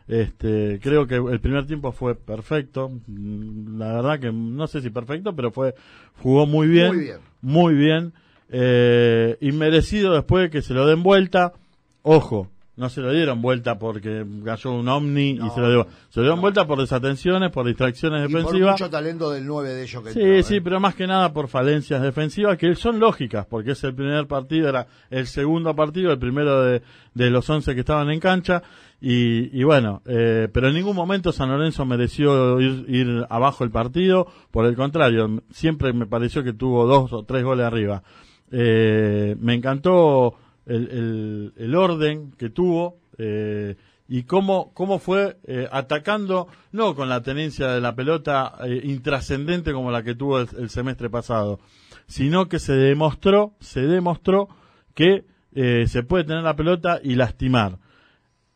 Este, 0.07 0.79
creo 0.81 1.05
que 1.05 1.15
el 1.17 1.39
primer 1.39 1.67
tiempo 1.67 1.91
fue 1.91 2.15
perfecto. 2.15 2.91
La 3.07 3.93
verdad 3.93 4.19
que 4.19 4.31
no 4.31 4.65
sé 4.67 4.81
si 4.81 4.89
perfecto, 4.89 5.35
pero 5.35 5.51
fue 5.51 5.75
jugó 6.21 6.47
muy 6.47 6.67
bien, 6.67 6.87
Muy 6.95 7.03
bien. 7.05 7.17
muy 7.41 7.73
bien. 7.75 8.13
Eh, 8.51 9.37
y 9.41 9.51
merecido 9.51 10.13
después 10.13 10.43
de 10.43 10.49
que 10.49 10.61
se 10.61 10.73
lo 10.73 10.85
den 10.87 11.03
vuelta. 11.03 11.53
Ojo, 12.01 12.49
no 12.79 12.87
se 12.87 13.01
lo 13.01 13.11
dieron 13.11 13.41
vuelta 13.41 13.77
porque 13.77 14.25
cayó 14.45 14.71
un 14.71 14.87
ovni 14.87 15.31
y 15.31 15.49
se 15.53 15.59
lo 15.59 15.69
dio. 15.69 15.87
Se 16.09 16.21
lo 16.21 16.23
dieron 16.23 16.37
no. 16.37 16.41
vuelta 16.43 16.65
por 16.65 16.79
desatenciones, 16.79 17.51
por 17.51 17.67
distracciones 17.67 18.21
y 18.29 18.31
por 18.31 18.41
defensivas. 18.41 18.71
mucho 18.79 18.89
talento 18.89 19.29
del 19.31 19.45
9 19.45 19.69
de 19.73 19.83
ellos 19.83 20.01
que 20.01 20.13
Sí, 20.13 20.21
entró, 20.21 20.43
sí, 20.43 20.55
¿eh? 20.55 20.61
pero 20.61 20.79
más 20.79 20.95
que 20.95 21.05
nada 21.05 21.33
por 21.33 21.49
falencias 21.49 22.01
defensivas 22.01 22.57
que 22.57 22.73
son 22.75 22.97
lógicas, 22.99 23.45
porque 23.45 23.71
es 23.71 23.83
el 23.83 23.93
primer 23.93 24.27
partido, 24.27 24.69
era 24.69 24.87
el 25.09 25.27
segundo 25.27 25.75
partido, 25.75 26.13
el 26.13 26.19
primero 26.19 26.63
de, 26.63 26.81
de 27.13 27.29
los 27.29 27.49
11 27.49 27.73
que 27.73 27.81
estaban 27.81 28.09
en 28.11 28.21
cancha, 28.21 28.63
y, 29.01 29.59
y 29.59 29.63
bueno, 29.65 30.01
eh, 30.05 30.47
pero 30.51 30.69
en 30.69 30.75
ningún 30.75 30.95
momento 30.95 31.33
San 31.33 31.49
Lorenzo 31.49 31.85
mereció 31.85 32.61
ir, 32.61 32.85
ir 32.87 33.25
abajo 33.29 33.65
el 33.65 33.71
partido, 33.71 34.27
por 34.51 34.65
el 34.65 34.77
contrario, 34.77 35.41
siempre 35.51 35.91
me 35.91 36.05
pareció 36.05 36.45
que 36.45 36.53
tuvo 36.53 36.87
dos 36.87 37.11
o 37.11 37.23
tres 37.23 37.43
goles 37.43 37.65
arriba. 37.65 38.03
Eh, 38.51 39.35
me 39.39 39.53
encantó 39.53 40.35
el, 40.65 41.53
el, 41.55 41.75
orden 41.75 42.31
que 42.31 42.49
tuvo 42.49 42.97
eh, 43.17 43.75
y 44.07 44.23
cómo, 44.23 44.71
cómo 44.73 44.97
fue 44.97 45.37
eh, 45.45 45.67
atacando, 45.71 46.47
no 46.71 46.95
con 46.95 47.09
la 47.09 47.21
tenencia 47.21 47.67
de 47.67 47.81
la 47.81 47.95
pelota 47.95 48.55
eh, 48.63 48.81
intrascendente 48.83 49.73
como 49.73 49.91
la 49.91 50.03
que 50.03 50.15
tuvo 50.15 50.39
el, 50.39 50.69
semestre 50.69 51.09
pasado, 51.09 51.59
sino 52.07 52.47
que 52.47 52.59
se 52.59 52.73
demostró, 52.73 53.53
se 53.59 53.81
demostró 53.81 54.47
que 54.95 55.25
se 55.51 56.03
puede 56.03 56.23
tener 56.23 56.43
la 56.43 56.55
pelota 56.55 56.99
y 57.03 57.15
lastimar. 57.15 57.79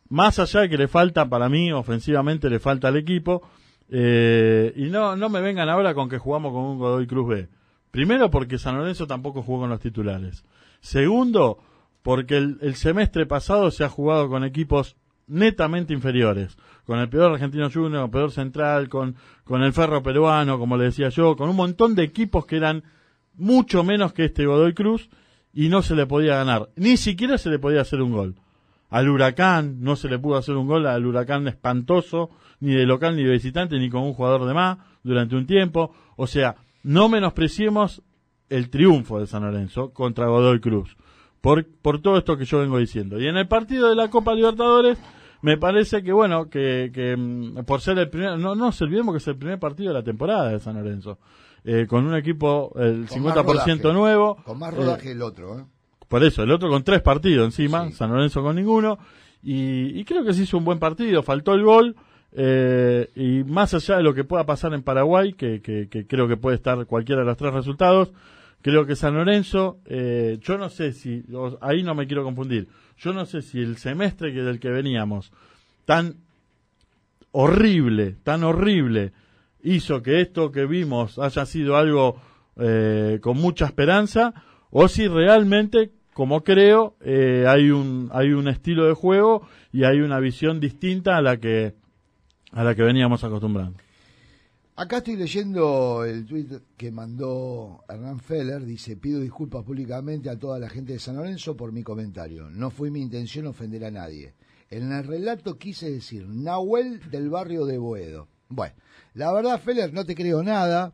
Más 0.08 0.38
allá 0.38 0.60
de 0.60 0.70
que 0.70 0.78
le 0.78 0.88
falta, 0.88 1.28
para 1.28 1.48
mí, 1.48 1.70
ofensivamente 1.70 2.48
le 2.48 2.60
falta 2.60 2.88
al 2.88 2.96
equipo, 2.96 3.42
y 3.90 4.88
no, 4.90 5.16
no 5.16 5.28
me 5.28 5.40
vengan 5.40 5.68
ahora 5.68 5.92
con 5.92 6.08
que 6.08 6.18
jugamos 6.18 6.52
con 6.52 6.62
un 6.62 6.78
Godoy 6.78 7.06
Cruz 7.06 7.28
B. 7.28 7.48
Primero 7.94 8.28
porque 8.28 8.58
San 8.58 8.76
Lorenzo 8.76 9.06
tampoco 9.06 9.40
jugó 9.40 9.60
con 9.60 9.70
los 9.70 9.78
titulares. 9.78 10.44
Segundo, 10.80 11.60
porque 12.02 12.38
el, 12.38 12.74
semestre 12.74 13.24
pasado 13.24 13.70
se 13.70 13.84
ha 13.84 13.88
jugado 13.88 14.28
con 14.28 14.42
equipos 14.42 14.96
netamente 15.28 15.94
inferiores, 15.94 16.58
con 16.86 16.98
el 16.98 17.08
peor 17.08 17.30
argentino 17.30 17.70
junior, 17.70 18.06
el 18.06 18.10
peor 18.10 18.32
central, 18.32 18.88
con, 18.88 19.14
con 19.44 19.62
el 19.62 19.72
ferro 19.72 20.02
peruano, 20.02 20.58
como 20.58 20.76
le 20.76 20.86
decía 20.86 21.08
yo, 21.10 21.36
con 21.36 21.48
un 21.48 21.54
montón 21.54 21.94
de 21.94 22.02
equipos 22.02 22.46
que 22.46 22.56
eran 22.56 22.82
mucho 23.34 23.84
menos 23.84 24.12
que 24.12 24.24
este 24.24 24.44
Godoy 24.44 24.74
Cruz 24.74 25.08
y 25.52 25.68
no 25.68 25.80
se 25.80 25.94
le 25.94 26.06
podía 26.06 26.34
ganar, 26.34 26.70
ni 26.74 26.96
siquiera 26.96 27.38
se 27.38 27.48
le 27.48 27.60
podía 27.60 27.82
hacer 27.82 28.02
un 28.02 28.10
gol. 28.10 28.34
Al 28.90 29.08
huracán 29.08 29.84
no 29.84 29.94
se 29.94 30.08
le 30.08 30.18
pudo 30.18 30.36
hacer 30.36 30.56
un 30.56 30.66
gol, 30.66 30.88
al 30.88 31.06
huracán 31.06 31.46
espantoso, 31.46 32.30
ni 32.58 32.74
de 32.74 32.86
local 32.86 33.14
ni 33.14 33.22
de 33.22 33.30
visitante, 33.30 33.78
ni 33.78 33.88
con 33.88 34.02
un 34.02 34.14
jugador 34.14 34.46
de 34.46 34.54
más 34.54 34.78
durante 35.04 35.36
un 35.36 35.46
tiempo. 35.46 35.94
O 36.16 36.26
sea, 36.26 36.56
no 36.84 37.08
menospreciemos 37.08 38.02
el 38.48 38.70
triunfo 38.70 39.18
de 39.18 39.26
San 39.26 39.42
Lorenzo 39.42 39.92
contra 39.92 40.28
Godoy 40.28 40.60
Cruz 40.60 40.96
por, 41.44 41.66
por 41.66 42.00
todo 42.00 42.16
esto 42.16 42.38
que 42.38 42.46
yo 42.46 42.60
vengo 42.60 42.78
diciendo. 42.78 43.20
Y 43.20 43.26
en 43.26 43.36
el 43.36 43.46
partido 43.46 43.90
de 43.90 43.94
la 43.94 44.08
Copa 44.08 44.34
Libertadores, 44.34 44.98
me 45.42 45.58
parece 45.58 46.02
que, 46.02 46.10
bueno, 46.10 46.48
que, 46.48 46.90
que 46.90 47.14
mm, 47.18 47.64
por 47.66 47.82
ser 47.82 47.98
el 47.98 48.08
primer, 48.08 48.38
no, 48.38 48.54
no 48.54 48.72
se 48.72 48.84
olvidemos 48.84 49.12
que 49.12 49.18
es 49.18 49.28
el 49.28 49.36
primer 49.36 49.58
partido 49.58 49.88
de 49.88 49.98
la 49.98 50.02
temporada 50.02 50.48
de 50.48 50.58
San 50.58 50.76
Lorenzo, 50.76 51.18
eh, 51.62 51.86
con 51.86 52.06
un 52.06 52.16
equipo 52.16 52.72
el 52.76 53.06
50% 53.06 53.92
nuevo. 53.92 54.36
Con 54.42 54.58
más 54.58 54.72
rodaje 54.72 55.08
eh, 55.08 55.12
el 55.12 55.20
otro, 55.20 55.58
¿eh? 55.58 55.64
Por 56.08 56.24
eso, 56.24 56.42
el 56.42 56.50
otro 56.50 56.70
con 56.70 56.82
tres 56.82 57.02
partidos 57.02 57.44
encima, 57.44 57.90
San 57.90 58.10
Lorenzo 58.10 58.42
con 58.42 58.56
ninguno, 58.56 58.98
y, 59.42 60.00
y, 60.00 60.04
creo 60.04 60.24
que 60.24 60.32
se 60.32 60.44
hizo 60.44 60.56
un 60.56 60.64
buen 60.64 60.78
partido, 60.78 61.22
faltó 61.22 61.52
el 61.52 61.62
gol, 61.62 61.94
eh, 62.36 63.10
y 63.14 63.44
más 63.44 63.74
allá 63.74 63.98
de 63.98 64.02
lo 64.02 64.12
que 64.12 64.24
pueda 64.24 64.44
pasar 64.44 64.74
en 64.74 64.82
Paraguay, 64.82 65.34
que, 65.34 65.60
que, 65.62 66.06
creo 66.06 66.26
que 66.26 66.36
puede 66.36 66.56
estar 66.56 66.84
cualquiera 66.86 67.22
de 67.22 67.26
los 67.28 67.36
tres 67.36 67.54
resultados, 67.54 68.12
Creo 68.60 68.86
que 68.86 68.96
San 68.96 69.12
Lorenzo, 69.12 69.80
eh, 69.84 70.38
yo 70.40 70.56
no 70.56 70.70
sé 70.70 70.94
si, 70.94 71.22
ahí 71.60 71.82
no 71.82 71.94
me 71.94 72.06
quiero 72.06 72.24
confundir, 72.24 72.68
yo 72.96 73.12
no 73.12 73.26
sé 73.26 73.42
si 73.42 73.60
el 73.60 73.76
semestre 73.76 74.32
que 74.32 74.40
del 74.40 74.58
que 74.58 74.70
veníamos, 74.70 75.30
tan 75.84 76.14
horrible, 77.30 78.16
tan 78.22 78.42
horrible, 78.42 79.12
hizo 79.62 80.02
que 80.02 80.22
esto 80.22 80.50
que 80.50 80.64
vimos 80.64 81.18
haya 81.18 81.44
sido 81.44 81.76
algo 81.76 82.18
eh, 82.56 83.18
con 83.20 83.36
mucha 83.36 83.66
esperanza, 83.66 84.32
o 84.70 84.88
si 84.88 85.08
realmente, 85.08 85.90
como 86.14 86.42
creo, 86.42 86.96
hay 87.02 87.70
un 87.70 88.08
hay 88.14 88.32
un 88.32 88.48
estilo 88.48 88.86
de 88.86 88.94
juego 88.94 89.46
y 89.74 89.84
hay 89.84 90.00
una 90.00 90.20
visión 90.20 90.58
distinta 90.58 91.18
a 91.18 91.20
la 91.20 91.36
que 91.36 91.74
a 92.54 92.62
la 92.62 92.74
que 92.74 92.82
veníamos 92.82 93.22
acostumbrando. 93.24 93.78
Acá 94.76 94.98
estoy 94.98 95.16
leyendo 95.16 96.04
el 96.04 96.24
tweet 96.24 96.48
que 96.76 96.90
mandó 96.90 97.84
Hernán 97.88 98.18
Feller. 98.20 98.64
Dice: 98.64 98.96
Pido 98.96 99.20
disculpas 99.20 99.64
públicamente 99.64 100.30
a 100.30 100.38
toda 100.38 100.58
la 100.58 100.68
gente 100.68 100.94
de 100.94 100.98
San 100.98 101.16
Lorenzo 101.16 101.56
por 101.56 101.72
mi 101.72 101.82
comentario. 101.82 102.50
No 102.50 102.70
fue 102.70 102.90
mi 102.90 103.00
intención 103.00 103.46
ofender 103.46 103.84
a 103.84 103.90
nadie. 103.90 104.34
En 104.70 104.90
el 104.90 105.04
relato 105.04 105.58
quise 105.58 105.90
decir 105.90 106.26
Nahuel 106.26 107.08
del 107.10 107.28
barrio 107.28 107.66
de 107.66 107.78
Boedo. 107.78 108.28
Bueno, 108.48 108.74
la 109.14 109.32
verdad, 109.32 109.60
Feller, 109.60 109.92
no 109.92 110.04
te 110.04 110.14
creo 110.14 110.42
nada. 110.42 110.92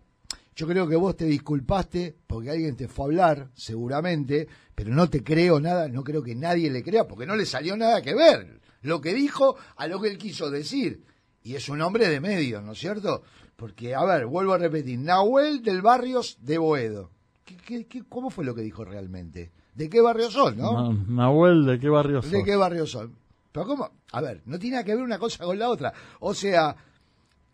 Yo 0.54 0.66
creo 0.66 0.86
que 0.86 0.96
vos 0.96 1.16
te 1.16 1.24
disculpaste 1.24 2.16
porque 2.26 2.50
alguien 2.50 2.76
te 2.76 2.88
fue 2.88 3.04
a 3.04 3.06
hablar, 3.06 3.50
seguramente, 3.54 4.46
pero 4.74 4.90
no 4.90 5.08
te 5.08 5.22
creo 5.22 5.58
nada, 5.58 5.88
no 5.88 6.04
creo 6.04 6.22
que 6.22 6.34
nadie 6.34 6.70
le 6.70 6.82
crea 6.82 7.08
porque 7.08 7.24
no 7.24 7.34
le 7.34 7.46
salió 7.46 7.76
nada 7.78 8.02
que 8.02 8.14
ver 8.14 8.60
lo 8.82 9.00
que 9.00 9.14
dijo 9.14 9.56
a 9.76 9.86
lo 9.86 10.00
que 10.00 10.08
él 10.08 10.18
quiso 10.18 10.50
decir. 10.50 11.04
Y 11.42 11.54
es 11.54 11.68
un 11.68 11.80
hombre 11.80 12.08
de 12.08 12.20
medios, 12.20 12.62
¿no 12.62 12.72
es 12.72 12.78
cierto? 12.78 13.22
Porque, 13.56 13.94
a 13.94 14.04
ver, 14.04 14.26
vuelvo 14.26 14.52
a 14.52 14.58
repetir, 14.58 14.98
Nahuel 14.98 15.62
del 15.62 15.82
Barrios 15.82 16.38
de 16.40 16.58
Boedo. 16.58 17.10
¿Qué, 17.44 17.86
qué, 17.86 18.04
cómo 18.08 18.30
fue 18.30 18.44
lo 18.44 18.54
que 18.54 18.62
dijo 18.62 18.84
realmente? 18.84 19.50
¿De 19.74 19.88
qué 19.88 20.00
barrio 20.00 20.30
son, 20.30 20.58
no? 20.58 20.92
Nahuel, 20.92 21.64
¿de 21.64 21.78
qué 21.78 21.88
barrio 21.88 22.22
son? 22.22 22.30
¿De 22.30 22.44
qué 22.44 22.56
barrio 22.56 22.86
son? 22.86 23.16
Pero 23.52 23.66
¿cómo? 23.66 23.90
A 24.12 24.20
ver, 24.20 24.42
no 24.46 24.58
tiene 24.58 24.84
que 24.84 24.94
ver 24.94 25.02
una 25.02 25.18
cosa 25.18 25.44
con 25.44 25.58
la 25.58 25.68
otra. 25.68 25.92
O 26.20 26.34
sea, 26.34 26.76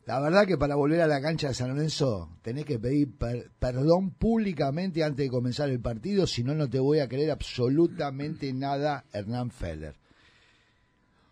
la 0.07 0.21
verdad 0.21 0.47
que 0.47 0.59
para 0.59 0.75
volver 0.75 1.01
a 1.01 1.07
la 1.07 1.21
cancha 1.21 1.49
de 1.49 1.55
San 1.55 1.69
Lorenzo 1.69 2.31
tenés 2.43 2.65
que 2.65 2.79
pedir 2.79 3.17
perdón 3.59 4.11
públicamente 4.11 5.03
antes 5.03 5.27
de 5.27 5.31
comenzar 5.31 5.69
el 5.71 5.81
partido, 5.81 6.27
si 6.27 6.45
no, 6.45 6.55
no 6.55 6.69
te 6.69 6.79
voy 6.79 7.01
a 7.01 7.09
creer 7.09 7.31
absolutamente 7.31 8.53
nada, 8.53 9.05
Hernán 9.13 9.51
Feller. 9.51 9.97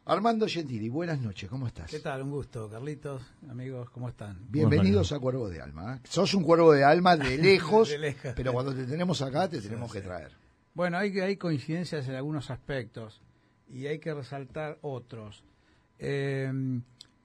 Armando 0.06 0.46
Gentili, 0.46 0.90
buenas 0.90 1.18
noches, 1.18 1.48
¿cómo 1.48 1.66
estás? 1.66 1.90
¿Qué 1.90 1.98
tal? 1.98 2.20
Un 2.20 2.30
gusto, 2.30 2.68
Carlitos, 2.68 3.22
amigos, 3.48 3.88
¿cómo 3.88 4.10
están? 4.10 4.36
Bienvenidos 4.50 5.12
a 5.12 5.18
Cuervo 5.18 5.48
de 5.48 5.62
Alma. 5.62 5.96
¿eh? 5.96 6.00
Sos 6.04 6.34
un 6.34 6.42
cuervo 6.42 6.72
de 6.72 6.84
alma 6.84 7.16
de 7.16 7.38
lejos, 7.42 7.90
pero 8.36 8.52
cuando 8.52 8.74
te 8.74 8.84
tenemos 8.84 9.22
acá 9.22 9.48
te 9.48 9.62
tenemos 9.62 9.90
que 9.90 10.02
traer. 10.02 10.32
Bueno, 10.74 10.98
hay, 10.98 11.18
hay 11.20 11.38
coincidencias 11.38 12.06
en 12.06 12.16
algunos 12.16 12.50
aspectos 12.50 13.22
y 13.66 13.86
hay 13.86 13.98
que 13.98 14.12
resaltar 14.12 14.78
otros. 14.82 15.42
Em, 15.98 16.82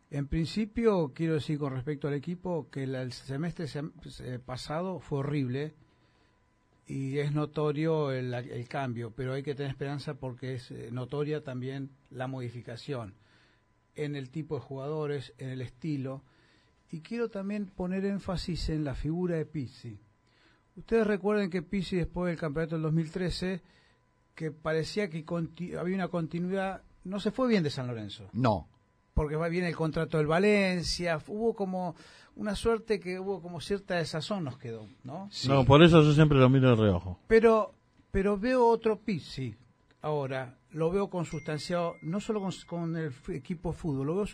en 0.10 0.28
principio, 0.28 1.12
quiero 1.14 1.34
decir 1.34 1.60
con 1.60 1.74
respecto 1.74 2.08
al 2.08 2.14
equipo 2.14 2.70
que 2.72 2.84
el 2.84 3.12
semestre 3.12 3.68
pasado 4.46 5.02
fue 5.02 5.20
horrible 5.20 5.74
y 6.90 7.20
es 7.20 7.34
notorio 7.34 8.12
el, 8.12 8.68
cambio, 8.68 9.12
pero 9.12 9.34
hay 9.34 9.44
que 9.44 9.54
tener 9.54 9.70
esperanza 9.70 10.16
porque 10.16 10.56
es 10.56 10.72
eh, 10.72 10.90
notoria 10.92 11.44
también 11.44 11.92
la 12.10 12.28
modificación 12.28 13.14
en 13.94 14.16
el 14.16 14.32
tipo 14.32 14.56
de 14.56 14.62
jugadores, 14.62 15.34
en 15.38 15.50
el 15.50 15.62
estilo. 15.62 16.24
Y 16.90 17.02
quiero 17.02 17.30
también 17.30 17.68
poner 17.68 18.06
énfasis 18.06 18.70
en 18.70 18.84
la 18.84 18.96
figura 18.96 19.36
de 19.36 19.46
Pizzi. 19.46 20.00
Ustedes 20.76 21.06
recuerden 21.06 21.52
que 21.52 21.62
Pizzi 21.62 21.98
después 21.98 22.32
del 22.32 22.40
campeonato 22.40 22.76
del 22.76 22.82
2013, 22.84 23.62
que 24.34 24.50
parecía 24.50 25.12
que 25.12 25.24
había 25.78 25.96
una 25.96 26.08
continuidad, 26.08 26.82
no 27.04 27.20
se 27.20 27.30
fue 27.30 27.48
bien 27.48 27.62
de 27.62 27.70
San 27.70 27.86
Lorenzo. 27.86 28.30
No. 28.34 28.68
Porque 29.20 29.36
va 29.36 29.50
bien 29.50 29.66
el 29.66 29.76
contrato 29.76 30.18
del 30.18 30.28
Valencia, 30.28 31.22
hubo 31.28 31.54
como 31.54 31.94
una 32.38 32.56
suerte 32.56 33.02
que 33.02 33.20
hubo 33.20 33.42
como 33.42 33.60
cierta 33.60 33.96
desazón 33.96 34.46
nos 34.46 34.58
quedó, 34.58 34.88
¿no? 35.04 35.30
No, 35.46 35.66
por 35.66 35.84
eso 35.84 36.02
yo 36.02 36.14
siempre 36.14 36.38
lo 36.38 36.48
miro 36.48 36.70
de 36.70 36.82
reojo. 36.82 37.20
Pero, 37.28 37.74
pero 38.12 38.38
veo 38.38 38.66
otro 38.66 39.02
Pizzi 39.02 39.54
ahora, 40.02 40.58
lo 40.72 40.90
veo 40.90 41.10
consustanciado, 41.10 41.96
no 42.02 42.22
solo 42.22 42.50
con, 42.66 42.96
el 42.96 43.12
equipo 43.34 43.74
de 43.74 43.78
fútbol, 43.78 44.08
lo 44.08 44.16
veo 44.16 44.26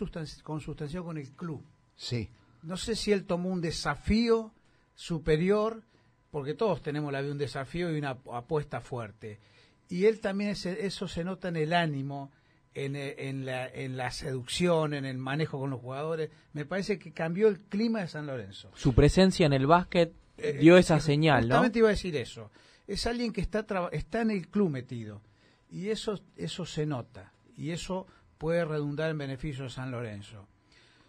consustanciado 0.44 1.04
con 1.04 1.18
el 1.18 1.32
club. 1.32 1.64
Sí. 1.96 2.30
No 2.62 2.76
sé 2.76 2.94
si 2.94 3.10
él 3.10 3.24
tomó 3.24 3.48
un 3.48 3.60
desafío 3.60 4.52
superior, 4.94 5.82
porque 6.30 6.54
todos 6.54 6.80
tenemos 6.80 7.12
la 7.12 7.24
de 7.24 7.32
un 7.32 7.38
desafío 7.38 7.92
y 7.92 7.98
una 7.98 8.10
apuesta 8.32 8.80
fuerte. 8.80 9.40
Y 9.88 10.04
él 10.04 10.20
también, 10.20 10.50
eso 10.50 11.08
se 11.08 11.24
nota 11.24 11.48
en 11.48 11.56
el 11.56 11.72
ánimo, 11.72 12.30
en, 12.76 13.46
la, 13.46 13.66
en 13.66 13.96
la 13.96 14.10
seducción, 14.10 14.92
en 14.92 15.06
el 15.06 15.16
manejo 15.16 15.58
con 15.58 15.70
los 15.70 15.80
jugadores. 15.80 16.30
Me 16.52 16.66
parece 16.66 16.98
que 16.98 17.12
cambió 17.12 17.48
el 17.48 17.60
clima 17.60 18.00
de 18.00 18.08
San 18.08 18.26
Lorenzo. 18.26 18.70
Su 18.74 18.94
presencia 18.94 19.46
en 19.46 19.54
el 19.54 19.66
básquet 19.66 20.12
eh, 20.36 20.58
dio 20.60 20.76
esa 20.76 21.00
señal, 21.00 21.42
¿no? 21.42 21.54
Justamente 21.54 21.78
iba 21.78 21.88
a 21.88 21.92
decir 21.92 22.14
eso. 22.16 22.50
Es 22.86 23.06
alguien 23.06 23.32
que 23.32 23.40
está, 23.40 23.66
está 23.92 24.20
en 24.20 24.30
el 24.30 24.48
club 24.48 24.70
metido. 24.70 25.22
Y 25.70 25.88
eso, 25.88 26.20
eso 26.36 26.66
se 26.66 26.84
nota. 26.86 27.32
Y 27.56 27.70
eso 27.70 28.06
puede 28.38 28.64
redundar 28.64 29.10
en 29.10 29.18
beneficio 29.18 29.64
de 29.64 29.70
San 29.70 29.90
Lorenzo. 29.90 30.46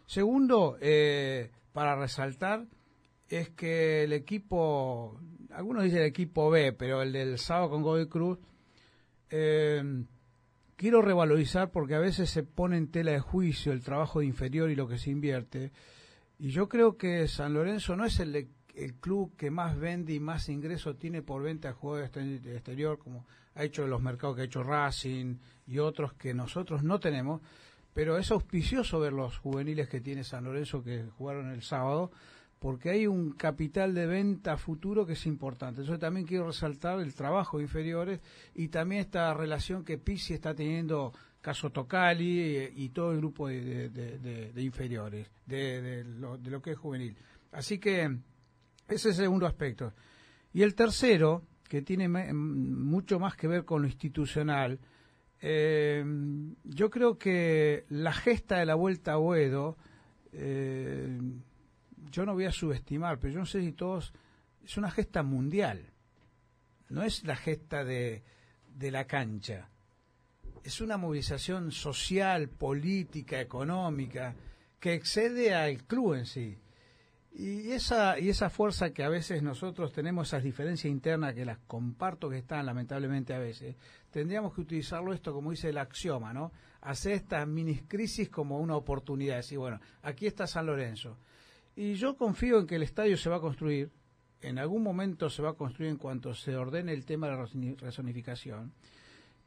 Segundo, 0.06 0.78
eh, 0.80 1.52
para 1.74 1.98
resaltar, 1.98 2.66
es 3.28 3.50
que 3.50 4.06
el 4.06 4.14
equipo, 4.14 5.20
algunos 5.52 5.84
dicen 5.84 6.00
el 6.00 6.06
equipo 6.06 6.50
B, 6.50 6.72
pero 6.72 7.02
el 7.02 7.12
del 7.12 7.38
sábado 7.38 7.72
con 7.72 7.84
Godoy 7.84 8.08
Cruz, 8.08 8.40
eh, 9.30 9.84
quiero 10.78 11.02
revalorizar 11.02 11.72
porque 11.72 11.96
a 11.96 12.00
veces 12.00 12.30
se 12.30 12.44
pone 12.44 12.78
en 12.78 12.90
tela 12.90 13.12
de 13.12 13.20
juicio 13.20 13.74
el 13.74 13.84
trabajo 13.84 14.20
de 14.22 14.28
inferior 14.28 14.70
y 14.70 14.76
lo 14.76 14.88
que 14.88 14.98
se 14.98 15.10
invierte. 15.10 15.74
Y 16.40 16.50
yo 16.50 16.70
creo 16.70 16.98
que 16.98 17.28
San 17.28 17.54
Lorenzo 17.54 17.98
no 17.98 18.06
es 18.06 18.20
el, 18.20 18.48
el 18.76 18.94
club 18.96 19.36
que 19.36 19.52
más 19.52 19.78
vende 19.78 20.14
y 20.14 20.20
más 20.20 20.48
ingreso 20.48 20.96
tiene 20.96 21.22
por 21.22 21.42
venta 21.42 21.70
de 21.70 21.74
jugadores 21.74 22.16
exterior, 22.46 23.00
como 23.00 23.26
ha 23.56 23.64
hecho 23.64 23.88
los 23.88 24.02
mercados 24.02 24.36
que 24.36 24.44
ha 24.44 24.46
hecho 24.46 24.64
Racing 24.64 25.38
y 25.66 25.80
otros 25.80 26.14
que 26.14 26.34
nosotros 26.34 26.84
no 26.84 27.00
tenemos. 27.00 27.42
Pero 27.94 28.20
es 28.20 28.30
auspicioso 28.30 29.00
ver 29.00 29.14
los 29.14 29.40
juveniles 29.40 29.90
que 29.90 30.00
tiene 30.00 30.24
San 30.24 30.44
Lorenzo 30.44 30.84
que 30.84 31.06
jugaron 31.18 31.50
el 31.50 31.64
sábado, 31.64 32.12
porque 32.60 32.90
hay 32.90 33.08
un 33.08 33.34
capital 33.34 33.94
de 33.94 34.08
venta 34.08 34.58
futuro 34.58 35.06
que 35.06 35.14
es 35.14 35.26
importante. 35.26 35.82
Entonces 35.82 36.00
también 36.00 36.26
quiero 36.26 36.48
resaltar 36.48 37.00
el 37.00 37.14
trabajo 37.14 37.58
de 37.58 37.64
inferiores 37.64 38.20
y 38.56 38.70
también 38.70 39.02
esta 39.02 39.34
relación 39.34 39.84
que 39.84 39.98
Pisi 39.98 40.34
está 40.34 40.56
teniendo 40.56 41.14
caso 41.42 41.72
Tocali 41.72 42.40
eh, 42.40 42.74
y, 42.76 42.90
todo 42.90 43.12
el 43.12 43.18
grupo 43.18 43.48
de, 43.48 44.52
inferiores, 44.58 45.30
de, 45.46 46.04
lo, 46.04 46.62
que 46.62 46.72
es 46.72 46.78
juvenil. 46.78 47.16
Así 47.52 47.78
que 47.78 48.04
ese 48.04 48.20
es 48.88 49.06
el 49.06 49.14
segundo 49.14 49.46
aspecto. 49.46 49.94
Y 50.54 50.64
el 50.64 50.74
tercero, 50.76 51.44
que 51.64 51.84
tiene 51.84 52.10
mucho 52.10 53.20
más 53.20 53.36
que 53.36 53.48
ver 53.48 53.66
con 53.66 53.82
lo 53.82 53.88
institucional, 53.88 54.80
eh, 55.40 56.04
yo 56.64 56.90
creo 56.90 57.18
que 57.18 57.86
la 57.90 58.12
gesta 58.12 58.58
de 58.58 58.66
la 58.66 58.76
vuelta 58.76 59.14
a 59.14 59.18
Boedo, 59.18 59.78
eh, 60.34 61.20
yo 62.12 62.26
no 62.26 62.34
voy 62.34 62.46
a 62.46 62.52
subestimar, 62.52 63.20
pero 63.20 63.34
yo 63.34 63.40
no 63.40 63.46
sé 63.46 63.62
si 63.62 63.72
todos, 63.72 64.14
es 64.64 64.78
una 64.78 64.92
gesta 64.92 65.24
mundial, 65.24 65.92
no 66.90 67.04
es 67.04 67.24
la 67.24 67.36
gesta 67.36 67.84
de, 67.84 68.24
de 68.76 68.92
la 68.92 69.06
cancha, 69.06 69.70
es 70.64 70.82
una 70.82 70.98
movilización 70.98 71.72
social, 71.72 72.50
política, 72.50 73.40
económica, 73.40 74.36
que 74.80 74.94
excede 74.94 75.54
al 75.54 75.84
club 75.84 76.16
en 76.16 76.26
sí. 76.26 76.58
Y 77.40 77.72
esa, 77.72 78.20
y 78.20 78.30
esa 78.30 78.50
fuerza 78.50 78.90
que 78.90 79.04
a 79.04 79.10
veces 79.10 79.44
nosotros 79.44 79.94
tenemos, 79.94 80.30
esas 80.30 80.44
diferencias 80.44 80.92
internas 80.92 81.36
que 81.36 81.46
las 81.46 81.60
comparto 81.60 82.30
que 82.30 82.40
están 82.40 82.66
lamentablemente 82.66 83.34
a 83.34 83.40
veces, 83.40 83.76
tendríamos 84.10 84.56
que 84.56 84.62
utilizarlo 84.62 85.14
esto 85.14 85.34
como 85.34 85.52
dice 85.52 85.70
el 85.70 85.78
axioma, 85.78 86.34
¿no? 86.34 86.52
Hacer 86.82 87.14
estas 87.14 87.48
mini 87.48 87.82
crisis 87.82 88.30
como 88.30 88.60
una 88.60 88.76
oportunidad, 88.76 89.38
decir, 89.38 89.60
bueno, 89.60 89.80
aquí 90.02 90.26
está 90.26 90.48
San 90.48 90.66
Lorenzo. 90.66 91.18
Y 91.78 91.94
yo 91.94 92.18
confío 92.18 92.58
en 92.58 92.66
que 92.66 92.78
el 92.78 92.82
estadio 92.82 93.16
se 93.18 93.30
va 93.30 93.36
a 93.36 93.40
construir, 93.40 93.92
en 94.42 94.58
algún 94.58 94.82
momento 94.82 95.30
se 95.30 95.44
va 95.44 95.52
a 95.52 95.54
construir 95.54 95.92
en 95.92 95.98
cuanto 95.98 96.34
se 96.34 96.56
ordene 96.56 96.92
el 96.92 97.06
tema 97.06 97.28
de 97.28 97.36
la 97.36 97.46
resonificación, 97.80 98.74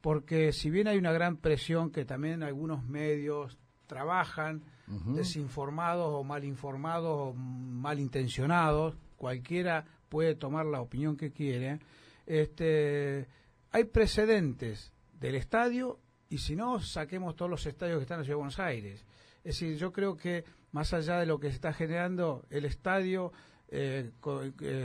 porque 0.01 0.53
si 0.53 0.71
bien 0.71 0.87
hay 0.87 0.97
una 0.97 1.11
gran 1.11 1.39
presión 1.39 1.91
que 1.91 2.05
también 2.05 2.45
algunos 2.45 2.85
medios 2.85 3.59
trabajan, 3.89 4.63
desinformados 5.07 6.07
o 6.09 6.23
mal 6.23 6.45
informados 6.45 7.31
o 7.31 7.35
malintencionados, 7.35 8.97
cualquiera 9.17 9.85
puede 10.09 10.37
tomar 10.37 10.67
la 10.67 10.81
opinión 10.81 11.17
que 11.17 11.33
quiere, 11.33 11.81
este, 12.27 13.27
hay 13.73 13.85
precedentes 13.87 14.93
del 15.19 15.35
estadio 15.35 15.99
y 16.29 16.39
si 16.39 16.55
no, 16.55 16.79
saquemos 16.79 17.35
todos 17.35 17.51
los 17.51 17.67
estadios 17.67 17.99
que 17.99 18.03
están 18.03 18.19
en 18.19 18.21
la 18.21 18.25
Ciudad 18.25 18.37
de 18.37 18.43
Buenos 18.43 18.61
Aires. 18.61 19.05
Es 19.43 19.59
decir, 19.59 19.77
yo 19.77 19.91
creo 19.91 20.17
que 20.17 20.45
más 20.73 20.93
allá 20.95 21.19
de 21.19 21.27
lo 21.27 21.41
que 21.41 21.49
se 21.49 21.55
está 21.55 21.73
generando, 21.73 22.45
el 22.51 22.65
estadio 22.65 23.33
eh, 23.69 24.11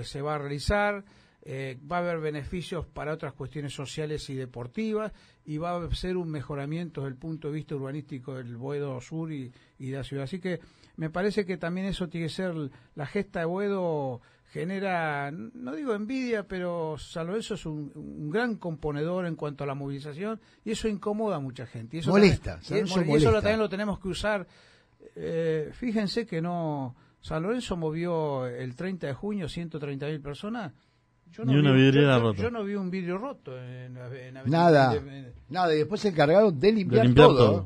se 0.04 0.22
va 0.22 0.36
a 0.36 0.38
realizar, 0.38 1.04
eh, 1.48 1.78
va 1.92 1.98
a 1.98 2.00
haber 2.00 2.20
beneficios 2.20 2.88
para 2.88 3.14
otras 3.14 3.34
cuestiones 3.34 3.74
sociales 3.74 4.30
y 4.30 4.36
deportivas 4.36 5.12
y 5.46 5.58
va 5.58 5.76
a 5.78 5.96
ser 5.96 6.18
un 6.18 6.30
mejoramiento 6.30 7.02
desde 7.02 7.14
el 7.14 7.20
punto 7.20 7.50
de 7.50 7.54
vista 7.54 7.76
urbanístico 7.76 8.34
del 8.36 8.58
Boedo 8.58 9.00
Sur 9.00 9.32
y, 9.32 9.52
de 9.78 9.92
la 9.92 10.04
ciudad. 10.04 10.24
Así 10.24 10.40
que 10.40 10.60
me 10.98 11.12
parece 11.12 11.46
que 11.46 11.58
también 11.58 11.86
eso 11.86 12.10
tiene 12.10 12.28
que 12.28 12.34
ser 12.34 12.56
la 12.96 13.06
gesta 13.06 13.40
de 13.40 13.46
Boedo 13.46 14.22
genera, 14.46 15.32
no 15.32 15.76
digo 15.76 15.94
envidia, 15.94 16.48
pero 16.48 16.98
San 16.98 17.28
Lorenzo 17.28 17.56
es 17.56 17.66
un, 17.66 18.30
gran 18.32 18.56
componedor 18.56 19.26
en 19.26 19.36
cuanto 19.36 19.64
a 19.64 19.68
la 19.68 19.76
movilización 19.76 20.40
y 20.64 20.72
eso 20.72 20.88
incomoda 20.88 21.36
a 21.36 21.40
mucha 21.40 21.68
gente. 21.68 21.98
Y 21.98 22.00
eso 22.00 22.10
molesta, 22.10 22.60
también, 22.60 22.88
y, 22.88 23.16
eso 23.18 23.32
también 23.34 23.60
lo 23.60 23.70
tenemos 23.70 24.00
que 24.00 24.08
usar. 24.08 24.48
Eh, 25.16 25.70
fíjense 25.74 26.26
que 26.26 26.42
no, 26.42 26.96
San 27.22 27.44
Lorenzo 27.44 27.76
movió 27.78 28.48
el 28.48 28.76
30 28.76 29.08
de 29.08 29.14
junio 29.14 29.48
130.000 29.48 30.22
personas 30.22 30.74
ni 31.44 31.56
una 31.58 31.72
vidriera 31.74 32.20
rota. 32.20 32.42
Yo 32.42 32.50
no 32.50 32.64
vi 32.64 32.76
un 32.76 32.90
vidrio 32.90 33.18
roto 33.18 33.58
en, 33.58 33.94
Nada, 34.46 34.96
nada. 35.50 35.74
Y 35.74 35.80
después 35.80 36.02
se 36.02 36.10
encargaron 36.10 36.58
de 36.58 36.72
limpiar, 36.72 37.14
todo. 37.14 37.66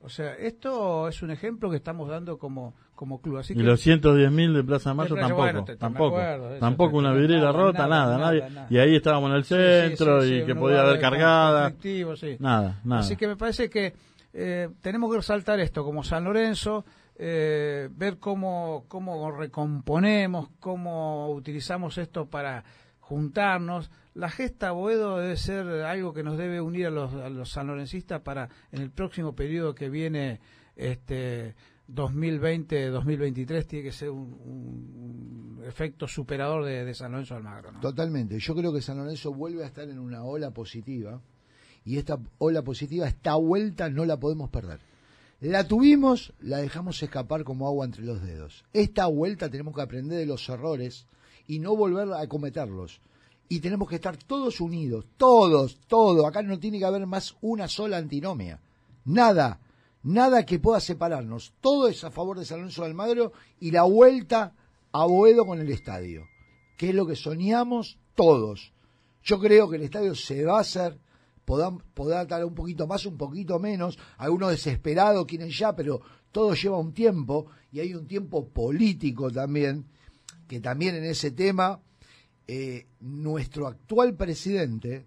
O 0.00 0.08
sea, 0.08 0.34
esto 0.34 1.08
es 1.08 1.22
un 1.22 1.30
ejemplo 1.30 1.70
que 1.70 1.76
estamos 1.76 2.08
dando 2.08 2.38
como, 2.38 2.74
como 2.94 3.20
club. 3.20 3.38
Así 3.38 3.54
y 3.54 3.62
los 3.62 3.84
110.000 3.84 4.54
de 4.54 4.64
Plaza 4.64 4.94
Mayo 4.94 5.14
tampoco. 5.16 5.64
tampoco. 5.76 6.18
tampoco 6.60 6.96
una 6.96 7.12
vidriera 7.12 7.50
rota, 7.50 7.86
nada, 7.88 8.18
nadie. 8.18 8.44
Y 8.70 8.78
ahí 8.78 8.96
estábamos 8.96 9.30
en 9.30 9.36
el 9.36 9.44
centro 9.44 10.24
y 10.24 10.44
que 10.44 10.54
podía 10.54 10.82
haber 10.82 11.00
cargada. 11.00 11.74
Nada, 12.38 12.80
nada. 12.84 13.00
Así 13.00 13.16
que 13.16 13.26
me 13.26 13.36
parece 13.36 13.68
que 13.68 13.94
eh, 14.40 14.68
tenemos 14.80 15.10
que 15.10 15.16
resaltar 15.16 15.58
esto 15.58 15.84
como 15.84 16.04
San 16.04 16.22
Lorenzo. 16.22 16.84
Eh, 17.16 17.88
ver 17.90 18.18
cómo, 18.18 18.84
cómo 18.86 19.32
recomponemos, 19.32 20.50
cómo 20.60 21.32
utilizamos 21.32 21.98
esto 21.98 22.26
para 22.26 22.62
juntarnos. 23.00 23.90
La 24.14 24.30
gesta 24.30 24.70
Boedo 24.70 25.18
debe 25.18 25.36
ser 25.36 25.66
algo 25.82 26.12
que 26.12 26.22
nos 26.22 26.38
debe 26.38 26.60
unir 26.60 26.86
a 26.86 26.90
los, 26.90 27.12
a 27.14 27.28
los 27.28 27.50
sanlorencistas 27.50 28.20
para 28.20 28.48
en 28.70 28.82
el 28.82 28.92
próximo 28.92 29.34
periodo 29.34 29.74
que 29.74 29.90
viene, 29.90 30.40
este 30.76 31.56
2020-2023, 31.88 33.66
tiene 33.66 33.84
que 33.86 33.92
ser 33.92 34.10
un, 34.10 35.60
efecto 35.66 36.06
superador 36.06 36.64
de, 36.64 36.94
San 36.94 37.10
Lorenzo 37.10 37.34
Almagro. 37.34 37.72
Totalmente. 37.80 38.38
Yo 38.38 38.54
creo 38.54 38.72
que 38.72 38.80
San 38.80 38.98
Lorenzo 38.98 39.34
vuelve 39.34 39.64
a 39.64 39.66
estar 39.66 39.88
en 39.88 39.98
una 39.98 40.22
ola 40.22 40.52
positiva 40.52 41.20
y 41.84 41.98
esta 41.98 42.18
ola 42.38 42.62
positiva, 42.62 43.06
esta 43.06 43.34
vuelta 43.34 43.88
no 43.88 44.04
la 44.04 44.18
podemos 44.18 44.50
perder. 44.50 44.80
La 45.40 45.68
tuvimos, 45.68 46.32
la 46.40 46.58
dejamos 46.58 47.02
escapar 47.02 47.44
como 47.44 47.68
agua 47.68 47.86
entre 47.86 48.04
los 48.04 48.22
dedos. 48.22 48.64
Esta 48.72 49.06
vuelta 49.06 49.48
tenemos 49.48 49.74
que 49.74 49.82
aprender 49.82 50.18
de 50.18 50.26
los 50.26 50.48
errores 50.48 51.06
y 51.46 51.60
no 51.60 51.76
volver 51.76 52.12
a 52.12 52.26
cometerlos. 52.26 53.00
Y 53.48 53.60
tenemos 53.60 53.88
que 53.88 53.94
estar 53.94 54.16
todos 54.16 54.60
unidos, 54.60 55.06
todos, 55.16 55.78
todos. 55.86 56.24
Acá 56.26 56.42
no 56.42 56.58
tiene 56.58 56.78
que 56.78 56.84
haber 56.84 57.06
más 57.06 57.36
una 57.40 57.68
sola 57.68 57.96
antinomia. 57.98 58.60
Nada, 59.04 59.60
nada 60.02 60.44
que 60.44 60.58
pueda 60.58 60.80
separarnos. 60.80 61.52
Todo 61.60 61.88
es 61.88 62.02
a 62.04 62.10
favor 62.10 62.38
de 62.38 62.44
San 62.44 62.58
Lorenzo 62.58 62.84
Almagro 62.84 63.32
y 63.60 63.70
la 63.70 63.84
vuelta 63.84 64.54
a 64.92 65.06
Boedo 65.06 65.46
con 65.46 65.60
el 65.60 65.70
estadio, 65.70 66.26
que 66.76 66.90
es 66.90 66.94
lo 66.94 67.06
que 67.06 67.16
soñamos 67.16 67.98
todos. 68.14 68.72
Yo 69.22 69.38
creo 69.38 69.70
que 69.70 69.76
el 69.76 69.82
estadio 69.82 70.14
se 70.14 70.44
va 70.44 70.58
a 70.58 70.62
hacer, 70.62 70.98
podrá 71.94 72.24
dar 72.24 72.44
un 72.44 72.54
poquito 72.54 72.86
más, 72.86 73.06
un 73.06 73.16
poquito 73.16 73.58
menos. 73.58 73.98
Algunos 74.18 74.50
desesperados 74.50 75.26
quieren 75.26 75.50
ya, 75.50 75.74
pero 75.74 76.00
todo 76.30 76.54
lleva 76.54 76.78
un 76.78 76.92
tiempo 76.92 77.46
y 77.72 77.80
hay 77.80 77.94
un 77.94 78.06
tiempo 78.06 78.48
político 78.48 79.30
también 79.30 79.86
que 80.46 80.60
también 80.60 80.94
en 80.96 81.04
ese 81.04 81.30
tema 81.30 81.80
eh, 82.46 82.86
nuestro 83.00 83.66
actual 83.66 84.16
presidente, 84.16 85.06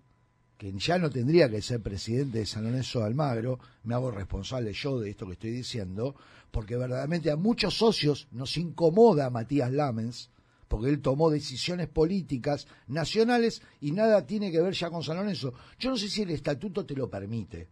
que 0.57 0.71
ya 0.73 0.99
no 0.99 1.09
tendría 1.09 1.49
que 1.49 1.61
ser 1.63 1.81
presidente 1.81 2.37
de 2.37 2.45
San 2.45 2.63
Lorenzo 2.63 2.99
de 2.99 3.05
Almagro, 3.05 3.59
me 3.83 3.95
hago 3.95 4.11
responsable 4.11 4.71
yo 4.73 4.99
de 4.99 5.09
esto 5.09 5.25
que 5.25 5.33
estoy 5.33 5.49
diciendo, 5.49 6.15
porque 6.51 6.77
verdaderamente 6.77 7.31
a 7.31 7.35
muchos 7.35 7.75
socios 7.75 8.27
nos 8.31 8.55
incomoda 8.57 9.31
Matías 9.31 9.71
Lamens, 9.71 10.29
porque 10.71 10.87
él 10.87 11.01
tomó 11.01 11.29
decisiones 11.29 11.89
políticas 11.89 12.65
nacionales 12.87 13.61
y 13.81 13.91
nada 13.91 14.25
tiene 14.25 14.49
que 14.53 14.61
ver 14.61 14.73
ya 14.73 14.89
con 14.89 15.03
San 15.03 15.17
Lorenzo. 15.17 15.53
Yo 15.77 15.89
no 15.89 15.97
sé 15.97 16.07
si 16.07 16.21
el 16.21 16.29
estatuto 16.29 16.85
te 16.85 16.95
lo 16.95 17.09
permite, 17.09 17.67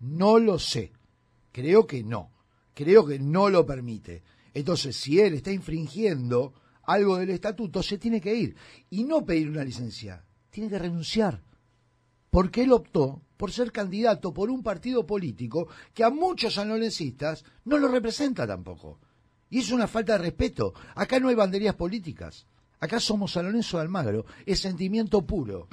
no 0.00 0.38
lo 0.38 0.58
sé, 0.58 0.92
creo 1.50 1.86
que 1.86 2.04
no, 2.04 2.30
creo 2.74 3.06
que 3.06 3.18
no 3.18 3.48
lo 3.48 3.64
permite. 3.64 4.22
Entonces, 4.52 4.96
si 4.96 5.18
él 5.18 5.32
está 5.32 5.50
infringiendo 5.50 6.52
algo 6.82 7.16
del 7.16 7.30
estatuto, 7.30 7.82
se 7.82 7.96
tiene 7.96 8.20
que 8.20 8.34
ir. 8.34 8.56
Y 8.90 9.04
no 9.04 9.24
pedir 9.24 9.48
una 9.48 9.64
licencia, 9.64 10.22
tiene 10.50 10.68
que 10.68 10.78
renunciar. 10.78 11.42
Porque 12.28 12.64
él 12.64 12.72
optó 12.72 13.22
por 13.38 13.50
ser 13.50 13.72
candidato 13.72 14.34
por 14.34 14.50
un 14.50 14.62
partido 14.62 15.06
político 15.06 15.68
que 15.94 16.04
a 16.04 16.10
muchos 16.10 16.52
sanlorencistas 16.52 17.46
no 17.64 17.78
lo 17.78 17.88
representa 17.88 18.46
tampoco. 18.46 19.00
Y 19.50 19.60
es 19.60 19.70
una 19.70 19.86
falta 19.86 20.12
de 20.12 20.18
respeto. 20.18 20.74
Acá 20.94 21.20
no 21.20 21.28
hay 21.28 21.34
banderías 21.34 21.74
políticas. 21.74 22.46
Acá 22.80 23.00
somos 23.00 23.32
San 23.32 23.46
Lorenzo 23.46 23.76
de 23.76 23.84
Almagro. 23.84 24.26
Es 24.44 24.60
sentimiento 24.60 25.22
puro. 25.22 25.68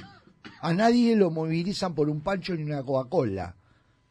A 0.62 0.74
nadie 0.74 1.16
lo 1.16 1.32
movilizan 1.32 1.94
por 1.94 2.10
un 2.10 2.22
pancho 2.22 2.56
ni 2.56 2.64
una 2.64 2.84
Coca-Cola. 2.84 3.56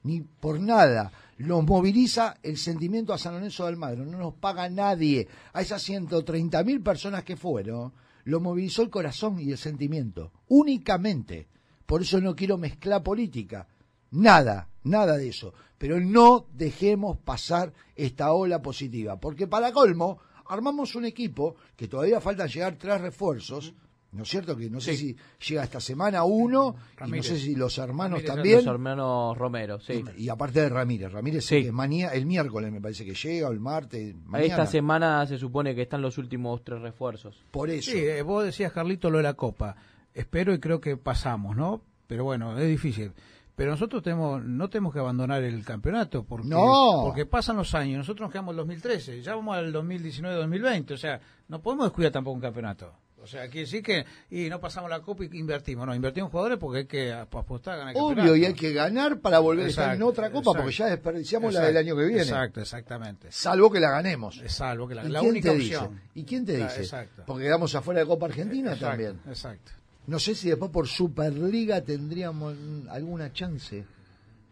Ni 0.04 0.20
por 0.20 0.60
nada 0.60 1.12
nos 1.42 1.64
moviliza 1.64 2.36
el 2.42 2.56
sentimiento 2.56 3.12
a 3.12 3.18
San 3.18 3.34
Lorenzo 3.34 3.64
de 3.64 3.70
Almagro, 3.70 4.04
no 4.04 4.18
nos 4.18 4.34
paga 4.34 4.68
nadie. 4.68 5.26
A 5.52 5.60
esas 5.62 5.82
130 5.82 6.62
mil 6.64 6.80
personas 6.82 7.24
que 7.24 7.36
fueron, 7.36 7.92
lo 8.24 8.40
movilizó 8.40 8.82
el 8.82 8.90
corazón 8.90 9.40
y 9.40 9.50
el 9.50 9.58
sentimiento, 9.58 10.32
únicamente. 10.48 11.48
Por 11.86 12.02
eso 12.02 12.20
no 12.20 12.36
quiero 12.36 12.58
mezclar 12.58 13.02
política, 13.02 13.66
nada, 14.12 14.68
nada 14.84 15.16
de 15.16 15.28
eso. 15.28 15.54
Pero 15.78 15.98
no 16.00 16.46
dejemos 16.52 17.18
pasar 17.18 17.72
esta 17.96 18.32
ola 18.32 18.62
positiva, 18.62 19.18
porque 19.18 19.46
para 19.46 19.72
colmo, 19.72 20.18
armamos 20.46 20.94
un 20.94 21.04
equipo 21.04 21.56
que 21.76 21.88
todavía 21.88 22.20
falta 22.20 22.46
llegar 22.46 22.76
tres 22.76 23.00
refuerzos 23.00 23.74
¿No 24.12 24.24
es 24.24 24.28
cierto? 24.28 24.54
Que 24.54 24.68
no 24.68 24.78
sé 24.78 24.94
Sí. 24.94 25.16
si 25.40 25.48
llega 25.48 25.64
esta 25.64 25.80
semana 25.80 26.22
uno, 26.22 26.76
y 27.06 27.10
no 27.10 27.22
sé 27.22 27.38
si 27.38 27.54
los 27.54 27.78
hermanos 27.78 28.18
Ramírez, 28.18 28.34
también. 28.36 28.56
Los 28.58 28.66
hermanos 28.66 29.38
Romero, 29.38 29.80
sí. 29.80 30.04
Y 30.18 30.28
aparte 30.28 30.60
de 30.60 30.68
Ramírez, 30.68 31.10
Ramírez 31.10 31.46
Sí. 31.46 31.62
que 31.62 31.72
manía, 31.72 32.10
el 32.10 32.26
miércoles 32.26 32.70
me 32.70 32.78
parece 32.78 33.06
que 33.06 33.14
llega, 33.14 33.48
o 33.48 33.52
el 33.52 33.58
martes, 33.60 34.14
mañana. 34.26 34.50
Esta 34.52 34.66
semana 34.66 35.26
se 35.26 35.38
supone 35.38 35.74
que 35.74 35.80
están 35.80 36.02
los 36.02 36.18
últimos 36.18 36.62
tres 36.62 36.82
refuerzos. 36.82 37.42
Por 37.50 37.70
eso. 37.70 37.90
Sí, 37.90 38.00
eh, 38.00 38.20
vos 38.20 38.44
decías, 38.44 38.70
Carlito, 38.70 39.08
lo 39.08 39.16
de 39.16 39.22
la 39.22 39.32
Copa. 39.32 39.76
Espero 40.12 40.52
y 40.52 40.60
creo 40.60 40.78
que 40.78 40.98
pasamos, 40.98 41.56
¿no? 41.56 41.82
Pero 42.06 42.24
bueno, 42.24 42.58
es 42.58 42.68
difícil. 42.68 43.12
Pero 43.54 43.70
nosotros 43.72 44.02
tenemos, 44.02 44.42
no 44.42 44.68
tenemos 44.70 44.92
que 44.94 44.98
abandonar 45.00 45.42
el 45.42 45.64
campeonato 45.64 46.24
porque, 46.24 46.48
No. 46.48 47.02
porque 47.04 47.26
pasan 47.26 47.56
los 47.56 47.74
años. 47.74 47.98
Nosotros 47.98 48.26
nos 48.26 48.32
quedamos 48.32 48.50
en 48.54 48.60
el 48.60 48.66
2013, 48.66 49.22
ya 49.22 49.34
vamos 49.34 49.56
al 49.56 49.72
2019-2020. 49.72 50.94
O 50.94 50.96
sea, 50.96 51.20
no 51.48 51.60
podemos 51.60 51.86
descuidar 51.86 52.12
tampoco 52.12 52.34
un 52.36 52.40
campeonato. 52.40 52.92
O 53.22 53.26
sea, 53.28 53.42
quiere 53.42 53.60
decir 53.60 53.84
que 53.84 54.04
y 54.30 54.48
no 54.48 54.58
pasamos 54.58 54.90
la 54.90 54.98
Copa 55.00 55.22
y 55.24 55.38
invertimos. 55.38 55.86
No, 55.86 55.94
invertimos 55.94 56.28
jugadores 56.32 56.58
porque 56.58 56.78
hay 56.80 56.86
que 56.86 57.12
ap- 57.12 57.32
apostar 57.36 57.74
a 57.74 57.76
ganar 57.76 57.94
Obvio, 57.94 58.06
campeonato. 58.16 58.36
y 58.36 58.44
hay 58.46 58.54
que 58.54 58.72
ganar 58.72 59.20
para 59.20 59.38
volver 59.38 59.66
a 59.66 59.68
estar 59.68 59.94
en 59.94 60.02
otra 60.02 60.28
copa, 60.30 60.40
exacto. 60.50 60.58
porque 60.62 60.72
ya 60.76 60.86
desperdiciamos 60.86 61.54
la 61.54 61.60
del 61.60 61.76
año 61.76 61.94
que 61.94 62.04
viene. 62.06 62.22
Exacto, 62.22 62.60
exactamente. 62.60 63.28
Salvo 63.30 63.70
que 63.70 63.78
la 63.78 63.90
ganemos. 63.92 64.40
Es 64.42 64.54
Salvo 64.54 64.88
que 64.88 64.96
la, 64.96 65.04
¿Y 65.04 65.08
la 65.10 65.20
quién 65.20 65.30
única 65.30 65.50
te 65.52 65.56
dice? 65.56 65.76
opción. 65.76 66.00
¿Y 66.14 66.24
quién 66.24 66.44
te 66.44 66.56
dice? 66.56 66.80
exacto. 66.80 67.22
Porque 67.24 67.44
quedamos 67.44 67.72
afuera 67.76 68.00
de 68.00 68.06
Copa 68.06 68.26
Argentina 68.26 68.74
también. 68.76 69.20
Exacto. 69.28 69.70
No 70.06 70.18
sé 70.18 70.34
si 70.34 70.48
después 70.48 70.70
por 70.70 70.88
Superliga 70.88 71.80
tendríamos 71.82 72.54
alguna 72.90 73.32
chance. 73.32 73.84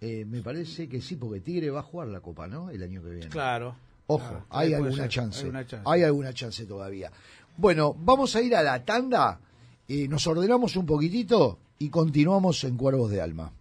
Eh, 0.00 0.24
me 0.24 0.40
parece 0.42 0.88
que 0.88 1.00
sí, 1.00 1.16
porque 1.16 1.40
Tigre 1.40 1.70
va 1.70 1.80
a 1.80 1.82
jugar 1.82 2.08
la 2.08 2.20
Copa, 2.20 2.46
¿no? 2.46 2.70
El 2.70 2.82
año 2.82 3.02
que 3.02 3.10
viene. 3.10 3.28
Claro. 3.28 3.74
Ojo, 4.06 4.26
Claro, 4.26 4.46
hay, 4.50 4.74
alguna 4.74 4.96
ser, 4.96 5.08
chance, 5.08 5.42
hay 5.42 5.50
una 5.50 5.66
chance. 5.66 5.84
Hay 5.90 6.02
alguna 6.02 6.32
chance 6.32 6.64
todavía. 6.66 7.10
Bueno, 7.56 7.94
vamos 7.98 8.34
a 8.34 8.40
ir 8.42 8.54
a 8.56 8.62
la 8.62 8.84
tanda. 8.84 9.40
eh, 9.88 10.08
nos 10.08 10.26
ordenamos 10.26 10.76
un 10.76 10.86
poquitito 10.86 11.58
y 11.78 11.88
continuamos 11.90 12.62
en 12.64 12.76
Cuervos 12.76 13.10
de 13.10 13.20
Alma. 13.20 13.52